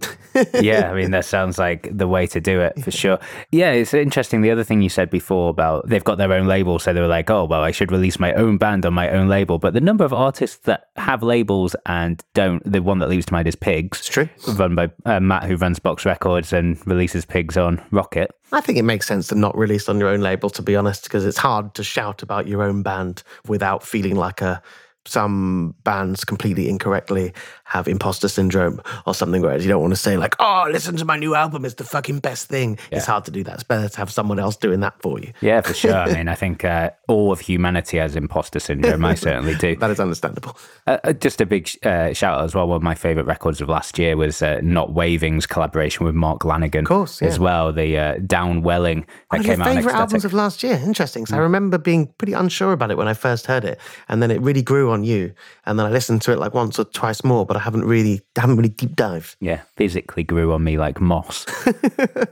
yeah, 0.60 0.90
I 0.90 0.94
mean, 0.94 1.10
that 1.12 1.24
sounds 1.24 1.58
like 1.58 1.88
the 1.96 2.08
way 2.08 2.26
to 2.28 2.40
do 2.40 2.60
it 2.60 2.82
for 2.82 2.90
sure. 2.90 3.18
Yeah, 3.50 3.72
it's 3.72 3.94
interesting. 3.94 4.40
The 4.40 4.50
other 4.50 4.64
thing 4.64 4.82
you 4.82 4.88
said 4.88 5.10
before 5.10 5.50
about 5.50 5.88
they've 5.88 6.04
got 6.04 6.18
their 6.18 6.32
own 6.32 6.46
label, 6.46 6.78
so 6.78 6.92
they 6.92 7.00
were 7.00 7.06
like, 7.06 7.30
oh, 7.30 7.44
well, 7.44 7.62
I 7.62 7.70
should 7.70 7.92
release 7.92 8.18
my 8.18 8.32
own 8.34 8.58
band 8.58 8.86
on 8.86 8.94
my 8.94 9.10
own 9.10 9.28
label. 9.28 9.58
But 9.58 9.74
the 9.74 9.80
number 9.80 10.04
of 10.04 10.12
artists 10.12 10.58
that 10.64 10.88
have 10.96 11.22
labels 11.22 11.74
and 11.86 12.22
don't, 12.34 12.62
the 12.70 12.82
one 12.82 12.98
that 12.98 13.08
leaves 13.08 13.26
to 13.26 13.32
mind 13.32 13.48
is 13.48 13.56
Pigs. 13.56 13.98
It's 13.98 14.08
true. 14.08 14.28
Run 14.48 14.74
by 14.74 14.90
uh, 15.04 15.20
Matt, 15.20 15.44
who 15.44 15.56
runs 15.56 15.78
Box 15.78 16.04
Records 16.04 16.52
and 16.52 16.84
releases 16.86 17.24
Pigs 17.24 17.56
on 17.56 17.82
Rocket. 17.90 18.30
I 18.52 18.60
think 18.60 18.78
it 18.78 18.82
makes 18.82 19.06
sense 19.06 19.28
to 19.28 19.34
not 19.34 19.56
release 19.56 19.88
on 19.88 19.98
your 19.98 20.08
own 20.08 20.20
label, 20.20 20.50
to 20.50 20.62
be 20.62 20.74
honest, 20.74 21.04
because 21.04 21.24
it's 21.24 21.38
hard 21.38 21.74
to 21.74 21.84
shout 21.84 22.22
about 22.22 22.48
your 22.48 22.62
own 22.62 22.82
band 22.82 23.22
without 23.46 23.84
feeling 23.84 24.16
like 24.16 24.40
a 24.40 24.62
some 25.10 25.74
bands 25.82 26.24
completely 26.24 26.68
incorrectly 26.68 27.32
have 27.64 27.88
imposter 27.88 28.28
syndrome 28.28 28.80
or 29.06 29.14
something 29.14 29.42
whereas 29.42 29.64
you 29.64 29.68
don't 29.68 29.80
want 29.80 29.92
to 29.92 29.96
say 29.96 30.16
like 30.16 30.36
oh 30.38 30.68
listen 30.70 30.96
to 30.96 31.04
my 31.04 31.16
new 31.16 31.34
album 31.34 31.64
it's 31.64 31.74
the 31.74 31.84
fucking 31.84 32.20
best 32.20 32.48
thing. 32.48 32.78
Yeah. 32.90 32.98
it's 32.98 33.06
hard 33.06 33.24
to 33.24 33.30
do 33.30 33.42
that. 33.44 33.54
It's 33.54 33.62
better 33.64 33.88
to 33.88 33.96
have 33.98 34.10
someone 34.10 34.38
else 34.38 34.56
doing 34.56 34.80
that 34.80 35.00
for 35.02 35.18
you. 35.18 35.32
Yeah 35.40 35.60
for 35.62 35.74
sure. 35.74 35.94
I 35.94 36.12
mean 36.14 36.28
i 36.28 36.34
think 36.34 36.64
uh, 36.64 36.90
all 37.08 37.32
of 37.32 37.40
humanity 37.40 37.98
has 37.98 38.14
imposter 38.14 38.60
syndrome. 38.60 39.04
I 39.04 39.14
certainly 39.14 39.56
do. 39.56 39.76
That 39.80 39.90
is 39.90 40.00
understandable. 40.00 40.56
Uh, 40.86 40.98
uh 41.04 41.12
just 41.12 41.40
a 41.40 41.46
big 41.46 41.70
uh, 41.84 42.12
shout 42.12 42.38
out 42.38 42.44
as 42.44 42.54
well. 42.54 42.68
One 42.68 42.76
of 42.76 42.82
my 42.82 42.94
favorite 42.94 43.26
records 43.26 43.60
of 43.60 43.68
last 43.68 43.98
year 43.98 44.16
was 44.16 44.42
uh, 44.42 44.60
not 44.62 44.92
waving's 44.92 45.46
collaboration 45.46 46.04
with 46.04 46.14
mark 46.14 46.40
lanegan 46.40 46.80
of 46.80 46.86
course 46.86 47.22
yeah. 47.22 47.28
as 47.28 47.38
well 47.38 47.72
the 47.72 47.98
uh, 47.98 48.14
downwelling 48.16 49.06
that 49.30 49.38
one 49.38 49.42
came 49.42 49.60
of 49.60 49.66
out 49.66 49.74
favorite 49.74 49.94
albums 49.94 50.24
of 50.24 50.32
last 50.32 50.62
year. 50.62 50.74
Interesting. 50.74 51.26
So 51.26 51.34
mm. 51.34 51.38
i 51.38 51.40
remember 51.40 51.78
being 51.78 52.06
pretty 52.18 52.34
unsure 52.34 52.72
about 52.72 52.90
it 52.90 52.96
when 52.96 53.08
i 53.08 53.14
first 53.14 53.46
heard 53.46 53.64
it 53.64 53.80
and 54.08 54.22
then 54.22 54.30
it 54.30 54.40
really 54.40 54.62
grew 54.62 54.90
on 54.90 54.99
you 55.04 55.32
and 55.66 55.78
then 55.78 55.86
i 55.86 55.90
listened 55.90 56.22
to 56.22 56.32
it 56.32 56.38
like 56.38 56.54
once 56.54 56.78
or 56.78 56.84
twice 56.84 57.22
more 57.24 57.44
but 57.46 57.56
i 57.56 57.60
haven't 57.60 57.84
really 57.84 58.20
haven't 58.40 58.56
really 58.56 58.68
deep 58.68 58.96
dive. 58.96 59.36
Yeah, 59.40 59.62
physically 59.76 60.24
grew 60.24 60.52
on 60.52 60.64
me 60.64 60.78
like 60.78 61.00
moss. 61.00 61.46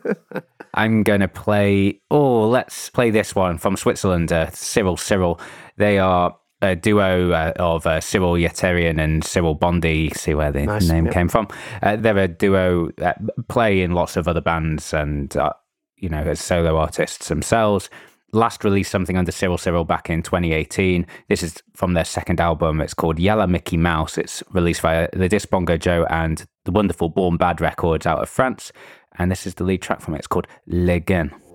I'm 0.74 1.02
going 1.02 1.20
to 1.20 1.28
play. 1.28 2.00
Oh, 2.10 2.48
let's 2.48 2.90
play 2.90 3.10
this 3.10 3.34
one 3.34 3.58
from 3.58 3.76
Switzerland. 3.76 4.32
Uh, 4.32 4.50
Cyril 4.50 4.96
Cyril. 4.96 5.40
They 5.76 5.98
are 5.98 6.36
a 6.60 6.74
duo 6.74 7.30
uh, 7.30 7.52
of 7.56 7.86
uh, 7.86 8.00
Cyril 8.00 8.32
Yeterian 8.32 9.00
and 9.00 9.24
Cyril 9.24 9.54
Bondi. 9.54 10.10
See 10.10 10.34
where 10.34 10.52
the 10.52 10.66
nice, 10.66 10.88
name 10.88 11.06
yep. 11.06 11.14
came 11.14 11.28
from. 11.28 11.48
Uh, 11.82 11.96
they're 11.96 12.18
a 12.18 12.28
duo 12.28 12.90
that 12.96 13.20
play 13.48 13.80
in 13.80 13.92
lots 13.92 14.16
of 14.16 14.26
other 14.28 14.40
bands 14.40 14.92
and 14.92 15.36
uh, 15.36 15.52
you 15.96 16.08
know 16.08 16.22
as 16.22 16.40
solo 16.40 16.76
artists 16.76 17.28
themselves 17.28 17.90
last 18.32 18.64
released 18.64 18.90
something 18.90 19.16
under 19.16 19.32
Cyril 19.32 19.58
Cyril 19.58 19.84
back 19.84 20.10
in 20.10 20.22
2018. 20.22 21.06
This 21.28 21.42
is 21.42 21.62
from 21.74 21.94
their 21.94 22.04
second 22.04 22.40
album. 22.40 22.80
It's 22.80 22.94
called 22.94 23.18
Yalla 23.18 23.46
Mickey 23.46 23.76
Mouse. 23.76 24.18
It's 24.18 24.42
released 24.50 24.80
via 24.80 25.08
the 25.12 25.28
Disc 25.28 25.50
Bongo 25.50 25.76
Joe 25.76 26.06
and 26.10 26.46
the 26.64 26.72
wonderful 26.72 27.08
Born 27.08 27.36
Bad 27.36 27.60
Records 27.60 28.06
out 28.06 28.22
of 28.22 28.28
France. 28.28 28.72
And 29.18 29.30
this 29.30 29.46
is 29.46 29.54
the 29.54 29.64
lead 29.64 29.82
track 29.82 30.00
from 30.00 30.14
it. 30.14 30.18
It's 30.18 30.26
called 30.26 30.46
Le 30.66 31.00
Gain. 31.00 31.30
Les 31.30 31.38
Gens. 31.38 31.47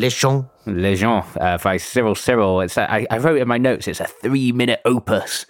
Les 0.00 0.96
Gens 0.96 1.24
uh, 1.40 1.58
by 1.58 1.76
Cyril 1.76 2.14
Cyril. 2.14 2.60
It's 2.60 2.76
a, 2.76 2.90
I, 2.90 3.06
I 3.10 3.18
wrote 3.18 3.38
in 3.38 3.48
my 3.48 3.58
notes. 3.58 3.86
It's 3.86 4.00
a 4.00 4.06
three-minute 4.06 4.80
opus. 4.84 5.46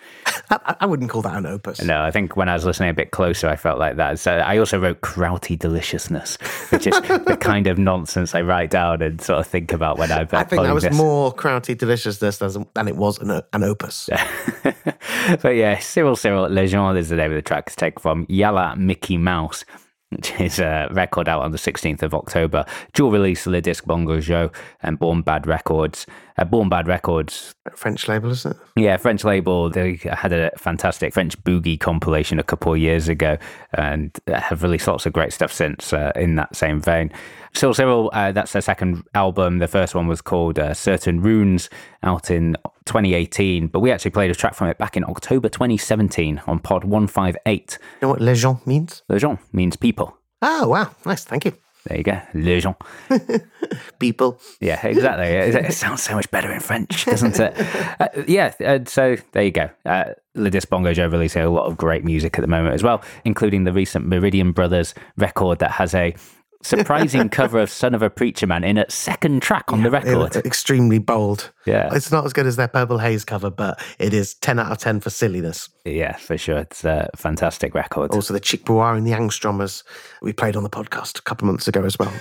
I, 0.50 0.76
I 0.80 0.86
wouldn't 0.86 1.10
call 1.10 1.22
that 1.22 1.36
an 1.36 1.46
opus. 1.46 1.82
No, 1.82 2.02
I 2.02 2.10
think 2.10 2.36
when 2.36 2.48
I 2.48 2.54
was 2.54 2.64
listening 2.64 2.90
a 2.90 2.94
bit 2.94 3.10
closer, 3.10 3.48
I 3.48 3.56
felt 3.56 3.78
like 3.78 3.96
that. 3.96 4.18
So 4.18 4.32
I 4.32 4.58
also 4.58 4.78
wrote 4.78 5.02
Krauty 5.02 5.58
Deliciousness, 5.58 6.36
which 6.70 6.86
is 6.86 7.00
the 7.00 7.38
kind 7.40 7.66
of 7.66 7.78
nonsense 7.78 8.34
I 8.34 8.42
write 8.42 8.70
down 8.70 9.02
and 9.02 9.20
sort 9.20 9.38
of 9.40 9.46
think 9.46 9.72
about 9.72 9.98
when 9.98 10.10
I. 10.10 10.22
I 10.32 10.44
think 10.44 10.62
that 10.62 10.74
was 10.74 10.84
this. 10.84 10.96
more 10.96 11.32
Krauty 11.32 11.76
deliciousness 11.76 12.38
than, 12.38 12.66
than 12.74 12.88
it 12.88 12.96
was 12.96 13.18
an, 13.18 13.42
an 13.52 13.62
opus. 13.62 14.08
but 15.42 15.50
yeah, 15.50 15.78
Cyril 15.78 16.16
Cyril 16.16 16.48
Legend 16.48 16.98
is 16.98 17.08
the 17.08 17.16
name 17.16 17.30
of 17.30 17.36
the 17.36 17.42
track. 17.42 17.64
It's 17.68 17.76
taken 17.76 18.00
from 18.00 18.26
Yalla 18.28 18.74
Mickey 18.76 19.16
Mouse, 19.16 19.64
which 20.10 20.32
is 20.40 20.58
a 20.58 20.88
record 20.92 21.28
out 21.28 21.42
on 21.42 21.52
the 21.52 21.58
16th 21.58 22.02
of 22.02 22.14
October. 22.14 22.64
Dual 22.94 23.10
release 23.10 23.46
Le 23.46 23.60
Disc 23.60 23.84
Bongo 23.84 24.20
Joe 24.20 24.50
and 24.82 24.98
Born 24.98 25.22
Bad 25.22 25.46
Records. 25.46 26.06
Uh, 26.36 26.44
Born 26.44 26.68
Bad 26.68 26.88
Records, 26.88 27.54
French 27.76 28.08
label, 28.08 28.30
isn't 28.30 28.56
it? 28.56 28.62
yeah, 28.76 28.96
French 28.96 29.24
label. 29.24 29.70
They 29.70 29.96
had 29.96 30.32
a 30.32 30.50
fantastic 30.56 31.12
French 31.12 31.38
boogie 31.44 31.78
compilation 31.78 32.38
a 32.38 32.42
couple 32.42 32.72
of 32.72 32.78
years 32.78 33.08
ago 33.08 33.36
and 33.74 34.18
have 34.26 34.62
released 34.62 34.86
lots 34.86 35.06
of 35.06 35.12
great 35.12 35.32
stuff 35.32 35.52
since 35.52 35.92
uh, 35.92 36.12
in 36.16 36.36
that 36.36 36.56
same 36.56 36.80
vein. 36.80 37.12
Cyril 37.52 37.74
Cyril, 37.74 38.10
uh, 38.12 38.32
that's 38.32 38.52
their 38.52 38.62
second 38.62 39.04
album. 39.14 39.58
The 39.58 39.68
first 39.68 39.94
one 39.94 40.06
was 40.06 40.20
called 40.20 40.58
uh, 40.58 40.72
Certaines 40.74 41.22
Ruines 41.22 41.68
out 42.02 42.30
in 42.30 42.56
2018, 42.86 43.68
but 43.68 43.80
we 43.80 43.90
actually 43.90 44.12
played 44.12 44.30
a 44.30 44.34
track 44.34 44.54
from 44.54 44.68
it 44.68 44.78
back 44.78 44.96
in 44.96 45.04
October 45.04 45.48
2017 45.48 46.42
on 46.46 46.58
Pod 46.60 46.84
158. 46.84 47.78
You 47.80 47.98
know 48.02 48.08
what 48.08 48.20
Les 48.20 48.36
Gens 48.36 48.64
means? 48.66 49.02
Le 49.08 49.18
gens 49.18 49.38
means 49.52 49.76
people. 49.76 50.16
Oh, 50.42 50.68
wow. 50.68 50.90
Nice. 51.04 51.24
Thank 51.24 51.44
you. 51.44 51.52
There 51.86 51.96
you 51.96 52.04
go. 52.04 52.20
Le 52.34 52.60
gens. 52.60 52.76
People. 53.98 54.38
Yeah, 54.60 54.86
exactly. 54.86 55.26
it, 55.28 55.54
it 55.54 55.72
sounds 55.72 56.02
so 56.02 56.14
much 56.14 56.30
better 56.30 56.52
in 56.52 56.60
French, 56.60 57.06
doesn't 57.06 57.40
it? 57.40 57.54
uh, 58.00 58.08
yeah, 58.26 58.52
uh, 58.60 58.80
so 58.86 59.16
there 59.32 59.44
you 59.44 59.50
go. 59.50 59.70
Uh, 59.86 60.12
Le 60.34 60.50
Disc 60.50 60.68
Bongo 60.68 60.92
Joe 60.92 61.08
releasing 61.08 61.42
a 61.42 61.50
lot 61.50 61.66
of 61.66 61.78
great 61.78 62.04
music 62.04 62.38
at 62.38 62.42
the 62.42 62.48
moment 62.48 62.74
as 62.74 62.82
well, 62.82 63.02
including 63.24 63.64
the 63.64 63.72
recent 63.72 64.06
Meridian 64.06 64.52
Brothers 64.52 64.94
record 65.16 65.58
that 65.60 65.70
has 65.72 65.94
a 65.94 66.14
surprising 66.62 67.28
cover 67.30 67.58
of 67.58 67.70
Son 67.70 67.94
of 67.94 68.02
a 68.02 68.10
Preacher 68.10 68.46
Man 68.46 68.64
in 68.64 68.78
a 68.78 68.90
second 68.90 69.42
track 69.42 69.72
on 69.72 69.82
the 69.82 69.90
record. 69.90 70.36
Extremely 70.36 70.98
bold. 70.98 71.50
Yeah. 71.66 71.94
It's 71.94 72.10
not 72.10 72.24
as 72.24 72.32
good 72.32 72.46
as 72.46 72.56
their 72.56 72.68
Purple 72.68 72.98
Haze 72.98 73.24
cover, 73.24 73.50
but 73.50 73.82
it 73.98 74.12
is 74.14 74.34
10 74.34 74.58
out 74.58 74.72
of 74.72 74.78
10 74.78 75.00
for 75.00 75.10
silliness. 75.10 75.68
Yeah, 75.84 76.16
for 76.16 76.36
sure. 76.36 76.58
It's 76.58 76.84
a 76.84 77.08
fantastic 77.16 77.74
record. 77.74 78.12
Also, 78.12 78.32
the 78.32 78.40
Chick 78.40 78.64
Bois 78.64 78.92
and 78.92 79.06
the 79.06 79.12
Angstromers 79.12 79.82
we 80.22 80.32
played 80.32 80.56
on 80.56 80.62
the 80.62 80.70
podcast 80.70 81.18
a 81.18 81.22
couple 81.22 81.48
of 81.48 81.52
months 81.52 81.68
ago 81.68 81.84
as 81.84 81.98
well. 81.98 82.12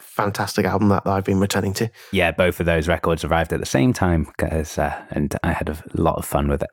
Fantastic 0.00 0.64
album 0.64 0.88
that 0.88 1.06
I've 1.06 1.24
been 1.24 1.40
returning 1.40 1.74
to. 1.74 1.90
Yeah, 2.12 2.32
both 2.32 2.60
of 2.60 2.66
those 2.66 2.88
records 2.88 3.24
arrived 3.24 3.52
at 3.52 3.60
the 3.60 3.66
same 3.66 3.92
time, 3.92 4.28
uh, 4.40 5.02
and 5.10 5.36
I 5.42 5.52
had 5.52 5.68
a 5.68 5.76
lot 5.94 6.16
of 6.16 6.24
fun 6.24 6.48
with 6.48 6.62
it. 6.62 6.70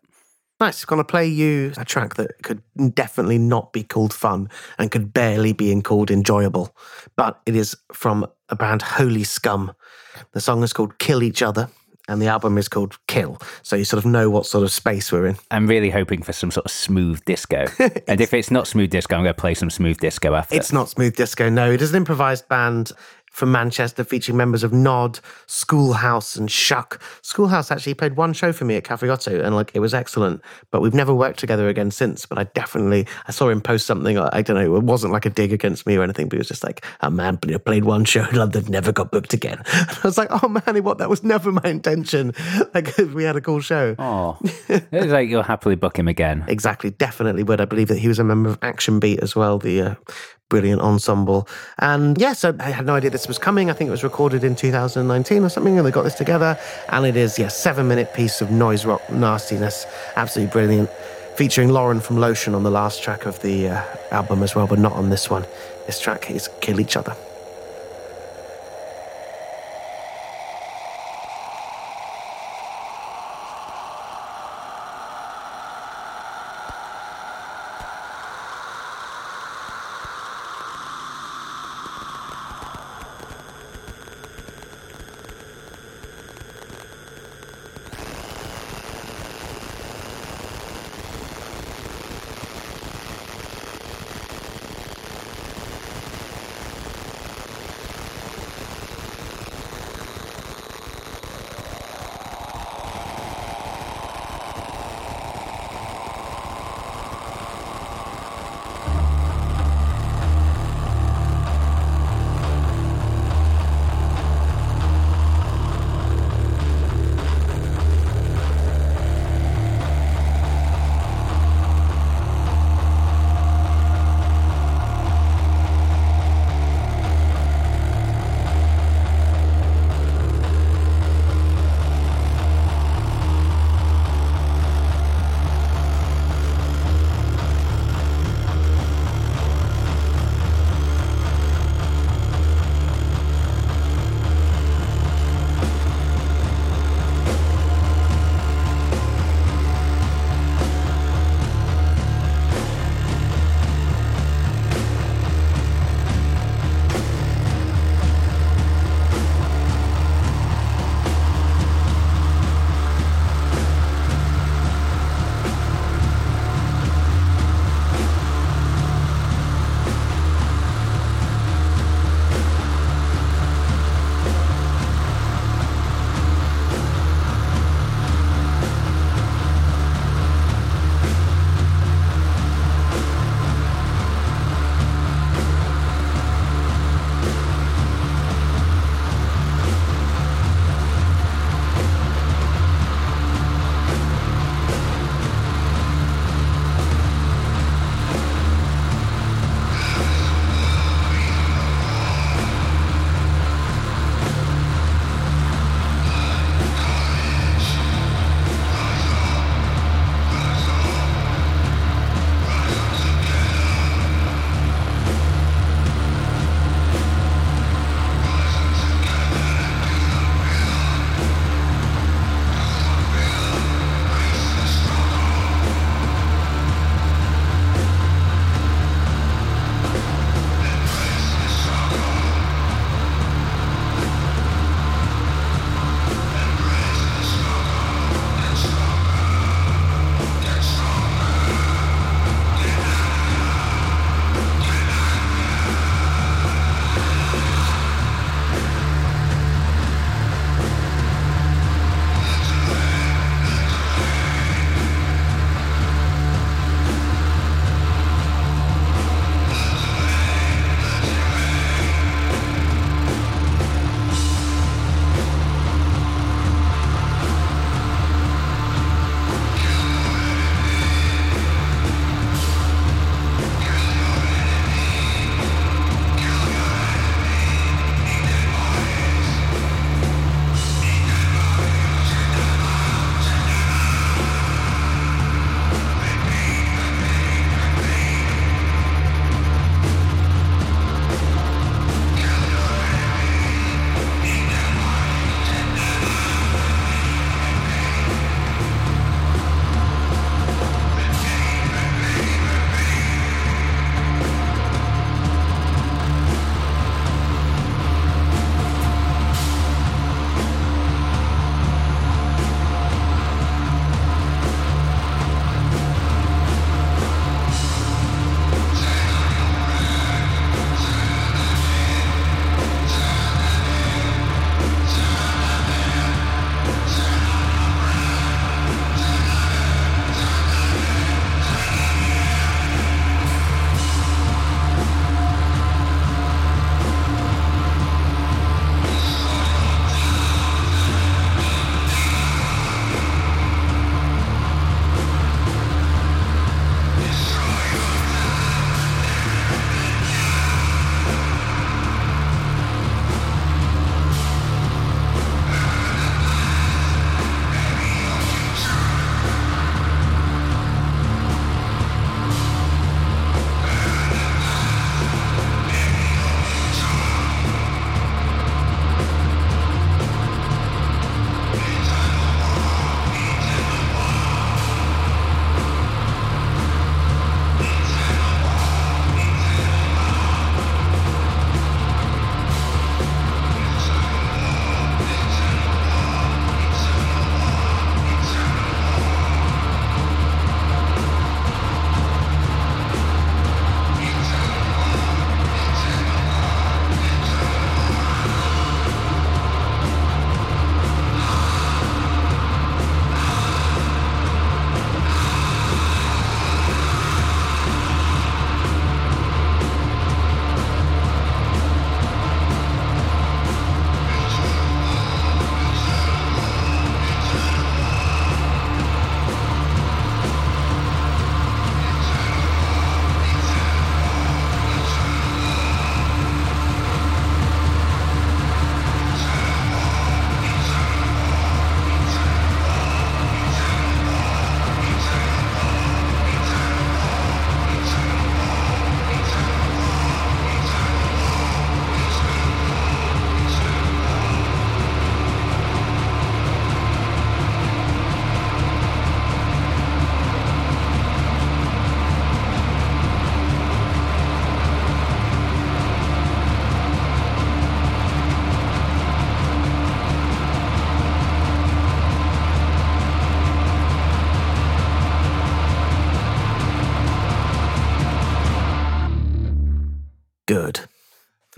Nice. 0.59 0.85
Going 0.85 0.99
to 0.99 1.03
play 1.03 1.27
you 1.27 1.73
a 1.77 1.83
track 1.83 2.15
that 2.15 2.41
could 2.43 2.61
definitely 2.93 3.37
not 3.37 3.73
be 3.73 3.83
called 3.83 4.13
fun 4.13 4.49
and 4.77 4.89
could 4.89 5.13
barely 5.13 5.53
be 5.53 5.81
called 5.81 6.09
enjoyable, 6.09 6.75
but 7.15 7.41
it 7.45 7.55
is 7.55 7.75
from 7.93 8.25
a 8.49 8.55
band 8.55 8.81
Holy 8.81 9.23
Scum. 9.23 9.73
The 10.31 10.39
song 10.39 10.63
is 10.63 10.71
called 10.71 10.97
Kill 10.97 11.23
Each 11.23 11.41
Other, 11.41 11.69
and 12.07 12.21
the 12.21 12.27
album 12.27 12.57
is 12.57 12.67
called 12.67 12.97
Kill. 13.07 13.37
So 13.63 13.75
you 13.75 13.83
sort 13.83 14.03
of 14.03 14.09
know 14.09 14.29
what 14.29 14.45
sort 14.45 14.63
of 14.63 14.71
space 14.71 15.11
we're 15.11 15.27
in. 15.27 15.37
I'm 15.51 15.67
really 15.67 15.89
hoping 15.89 16.21
for 16.21 16.33
some 16.33 16.51
sort 16.51 16.65
of 16.65 16.71
smooth 16.71 17.23
disco. 17.25 17.65
and 18.07 18.21
if 18.21 18.33
it's 18.33 18.51
not 18.51 18.67
smooth 18.67 18.91
disco, 18.91 19.15
I'm 19.15 19.23
going 19.23 19.35
to 19.35 19.39
play 19.39 19.55
some 19.55 19.69
smooth 19.69 19.97
disco 19.97 20.35
after. 20.35 20.55
It's 20.55 20.71
not 20.71 20.89
smooth 20.89 21.15
disco. 21.15 21.49
No, 21.49 21.71
it 21.71 21.81
is 21.81 21.91
an 21.91 21.97
improvised 21.97 22.47
band 22.47 22.91
from 23.35 23.51
Manchester 23.51 24.05
featuring 24.05 24.37
members 24.37 24.63
of 24.63 24.71
Gnod, 24.71 25.19
Schoolhouse, 25.45 26.37
and 26.37 26.49
Shuck. 26.49 27.01
Schoolhouse 27.21 27.69
actually 27.69 27.93
played 27.93 28.15
one 28.15 28.31
show 28.31 28.53
for 28.53 28.63
me 28.63 28.77
at 28.77 28.85
Cafe 28.85 29.09
Oto, 29.09 29.41
and 29.41 29.53
like 29.53 29.71
it 29.73 29.81
was 29.81 29.93
excellent. 29.93 30.41
But 30.71 30.79
we've 30.79 30.93
never 30.93 31.13
worked 31.13 31.39
together 31.39 31.67
again 31.67 31.91
since. 31.91 32.25
But 32.25 32.37
I 32.37 32.45
definitely 32.45 33.05
I 33.27 33.31
saw 33.31 33.49
him 33.49 33.59
post 33.59 33.87
something. 33.87 34.17
I 34.17 34.41
don't 34.41 34.55
know. 34.55 34.77
It 34.77 34.83
wasn't 34.83 35.11
like 35.11 35.25
a 35.25 35.29
dig 35.29 35.51
against 35.51 35.85
me 35.85 35.97
or 35.97 36.03
anything, 36.03 36.29
but 36.29 36.37
it 36.37 36.39
was 36.39 36.47
just 36.47 36.63
like 36.63 36.85
a 37.01 37.11
man 37.11 37.37
played 37.37 37.83
one 37.83 38.05
show 38.05 38.25
in 38.29 38.37
London, 38.37 38.67
never 38.69 38.93
got 38.93 39.11
booked 39.11 39.33
again. 39.33 39.61
And 39.75 39.99
I 40.03 40.07
was 40.07 40.17
like, 40.17 40.29
oh 40.31 40.47
man, 40.47 40.83
what? 40.83 40.99
That 40.99 41.09
was 41.09 41.23
never 41.23 41.51
my 41.51 41.61
intention. 41.65 42.33
Like 42.73 42.97
we 42.97 43.23
had 43.23 43.35
a 43.35 43.41
cool 43.41 43.61
show. 43.61 43.95
Oh, 43.99 44.37
it's 44.67 45.11
like 45.11 45.29
you'll 45.29 45.43
happily 45.43 45.75
book 45.75 45.97
him 45.97 46.07
again. 46.07 46.43
Exactly, 46.47 46.89
definitely 46.89 47.43
would. 47.43 47.61
I 47.61 47.65
believe 47.65 47.87
that 47.89 47.99
he 47.99 48.07
was 48.07 48.19
a 48.19 48.23
member 48.23 48.49
of 48.49 48.57
Action 48.61 48.99
Beat 48.99 49.19
as 49.19 49.35
well, 49.35 49.59
the 49.59 49.81
uh, 49.81 49.95
brilliant 50.49 50.81
ensemble. 50.81 51.47
And 51.79 52.17
yeah, 52.19 52.33
so 52.33 52.55
I 52.59 52.69
had 52.69 52.85
no 52.85 52.95
idea 52.95 53.09
this 53.09 53.27
was 53.27 53.37
coming. 53.37 53.69
I 53.69 53.73
think 53.73 53.87
it 53.87 53.91
was 53.91 54.03
recorded 54.03 54.43
in 54.43 54.55
2019 54.55 55.43
or 55.43 55.49
something, 55.49 55.77
and 55.77 55.85
they 55.85 55.91
got 55.91 56.03
this 56.03 56.15
together. 56.15 56.57
And 56.89 57.05
it 57.05 57.15
is, 57.15 57.39
yeah, 57.39 57.47
seven 57.47 57.87
minute 57.87 58.13
piece 58.13 58.41
of 58.41 58.51
noise 58.51 58.85
rock 58.85 59.01
nastiness. 59.11 59.85
Absolutely 60.15 60.51
brilliant. 60.51 60.89
Featuring 61.35 61.69
Lauren 61.69 61.99
from 61.99 62.17
Lotion 62.17 62.55
on 62.55 62.63
the 62.63 62.71
last 62.71 63.03
track 63.03 63.25
of 63.25 63.41
the 63.41 63.69
uh, 63.69 63.83
album 64.11 64.41
as 64.41 64.55
well, 64.55 64.67
but 64.67 64.79
not 64.79 64.93
on 64.93 65.09
this 65.09 65.29
one. 65.29 65.45
This 65.85 65.99
track 65.99 66.31
is 66.31 66.49
Kill 66.61 66.79
Each 66.79 66.95
Other. 66.95 67.15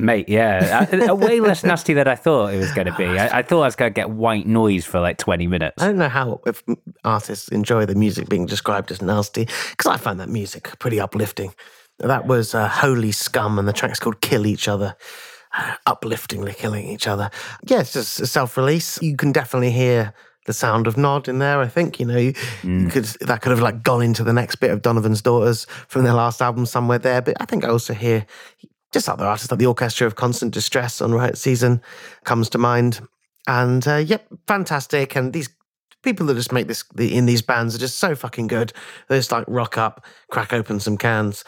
Mate, 0.08 0.30
yeah, 0.30 0.88
a, 0.90 1.08
a 1.08 1.16
way 1.16 1.42
less 1.42 1.64
nasty 1.66 1.94
than 1.94 2.08
I 2.08 2.16
thought 2.16 2.54
it 2.54 2.58
was 2.60 2.72
going 2.72 2.88
to 2.88 2.96
be. 2.96 3.04
I, 3.04 3.40
I, 3.40 3.42
thought 3.42 3.64
I 3.64 3.66
was 3.66 3.76
going 3.76 3.92
to 3.92 3.94
get 3.94 4.10
white 4.10 4.48
noise 4.48 4.86
for 4.86 5.02
like 5.02 5.18
20 5.18 5.48
minutes. 5.48 5.84
I 5.84 5.88
don't 5.88 5.98
know 5.98 6.08
how 6.08 6.40
if 6.46 6.64
artists 7.04 7.50
enjoy 7.50 7.86
the 7.86 7.94
music 7.94 8.30
being 8.30 8.46
described 8.46 8.90
as 8.90 9.02
nasty, 9.02 9.50
because 9.72 9.86
I 9.86 9.98
find 9.98 10.18
that 10.22 10.30
music 10.30 10.80
pretty 10.80 10.98
uplifting. 10.98 11.54
That 12.00 12.26
was 12.26 12.56
uh, 12.56 12.70
Holy 12.70 13.12
Scum, 13.12 13.60
and 13.60 13.68
the 13.68 13.74
track's 13.74 14.00
called 14.00 14.22
Kill 14.22 14.46
Each 14.46 14.70
Other. 14.70 14.96
Uh, 15.52 15.76
upliftingly 15.88 16.56
killing 16.56 16.88
each 16.88 17.06
other. 17.06 17.30
Yeah, 17.66 17.82
it's 17.82 17.92
just 17.92 18.22
a 18.22 18.28
self 18.28 18.56
release. 18.56 19.02
You 19.02 19.18
can 19.18 19.34
definitely 19.34 19.72
hear 19.72 20.14
the 20.46 20.54
sound 20.54 20.88
of 20.88 20.96
Gnod 20.96 21.28
in 21.28 21.40
there. 21.40 21.60
I 21.60 21.68
think 21.68 22.00
you 22.00 22.06
know 22.06 22.18
you, 22.18 22.32
mm. 22.62 22.84
you, 22.84 22.88
could 22.88 23.04
that 23.28 23.42
could 23.42 23.50
have 23.50 23.60
like 23.60 23.84
gone 23.84 24.02
into 24.02 24.24
the 24.24 24.32
next 24.32 24.56
bit 24.56 24.72
of 24.72 24.82
Donovan's 24.82 25.22
Daughters 25.22 25.66
from 25.90 26.06
their 26.06 26.14
last 26.14 26.42
album 26.42 26.66
somewhere 26.66 26.98
there. 26.98 27.22
But 27.22 27.36
I 27.42 27.46
think 27.46 27.66
I 27.66 27.68
also 27.68 27.94
hear 27.94 28.26
just 28.92 29.10
other 29.10 29.26
artists 29.26 29.52
like 29.52 29.60
the 29.60 29.66
Orchestra 29.66 30.08
of 30.08 30.16
Constant 30.16 30.54
Distress 30.54 31.02
on 31.02 31.14
Riot 31.14 31.38
Season 31.38 31.82
comes 32.24 32.50
to 32.50 32.58
mind. 32.58 33.02
And 33.48 33.88
uh, 33.88 33.98
yep, 33.98 34.28
fantastic. 34.48 35.16
And 35.16 35.34
these 35.34 35.50
people 36.04 36.26
that 36.28 36.36
just 36.36 36.52
make 36.52 36.68
this 36.68 36.84
in 36.98 37.26
these 37.26 37.42
bands 37.42 37.76
are 37.76 37.80
just 37.80 37.98
so 37.98 38.16
fucking 38.16 38.48
good. 38.48 38.74
They 39.08 39.18
just 39.18 39.32
like 39.32 39.46
rock 39.48 39.78
up, 39.78 40.06
crack 40.30 40.54
open 40.54 40.80
some 40.80 40.98
cans, 40.98 41.44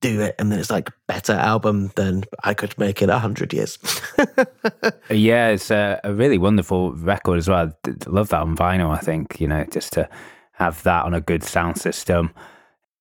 do 0.00 0.20
it, 0.20 0.34
and 0.38 0.52
then 0.52 0.58
it's 0.58 0.70
like 0.70 0.90
better 1.06 1.32
album 1.32 1.90
than 1.96 2.24
I 2.42 2.54
could 2.54 2.76
make 2.78 3.02
in 3.02 3.10
a 3.10 3.18
hundred 3.18 3.52
years. 3.52 3.78
yeah, 5.10 5.48
it's 5.48 5.70
a, 5.70 6.00
a, 6.04 6.12
really 6.12 6.38
wonderful 6.38 6.92
record 6.94 7.38
as 7.38 7.48
well. 7.48 7.72
I 7.86 7.92
love 8.06 8.28
that 8.28 8.42
on 8.42 8.56
vinyl. 8.56 8.90
I 8.90 8.98
think 8.98 9.40
you 9.40 9.48
know 9.48 9.64
just 9.70 9.92
to 9.94 10.08
have 10.52 10.82
that 10.82 11.04
on 11.04 11.14
a 11.14 11.20
good 11.20 11.42
sound 11.42 11.78
system. 11.78 12.30
I 12.36 12.40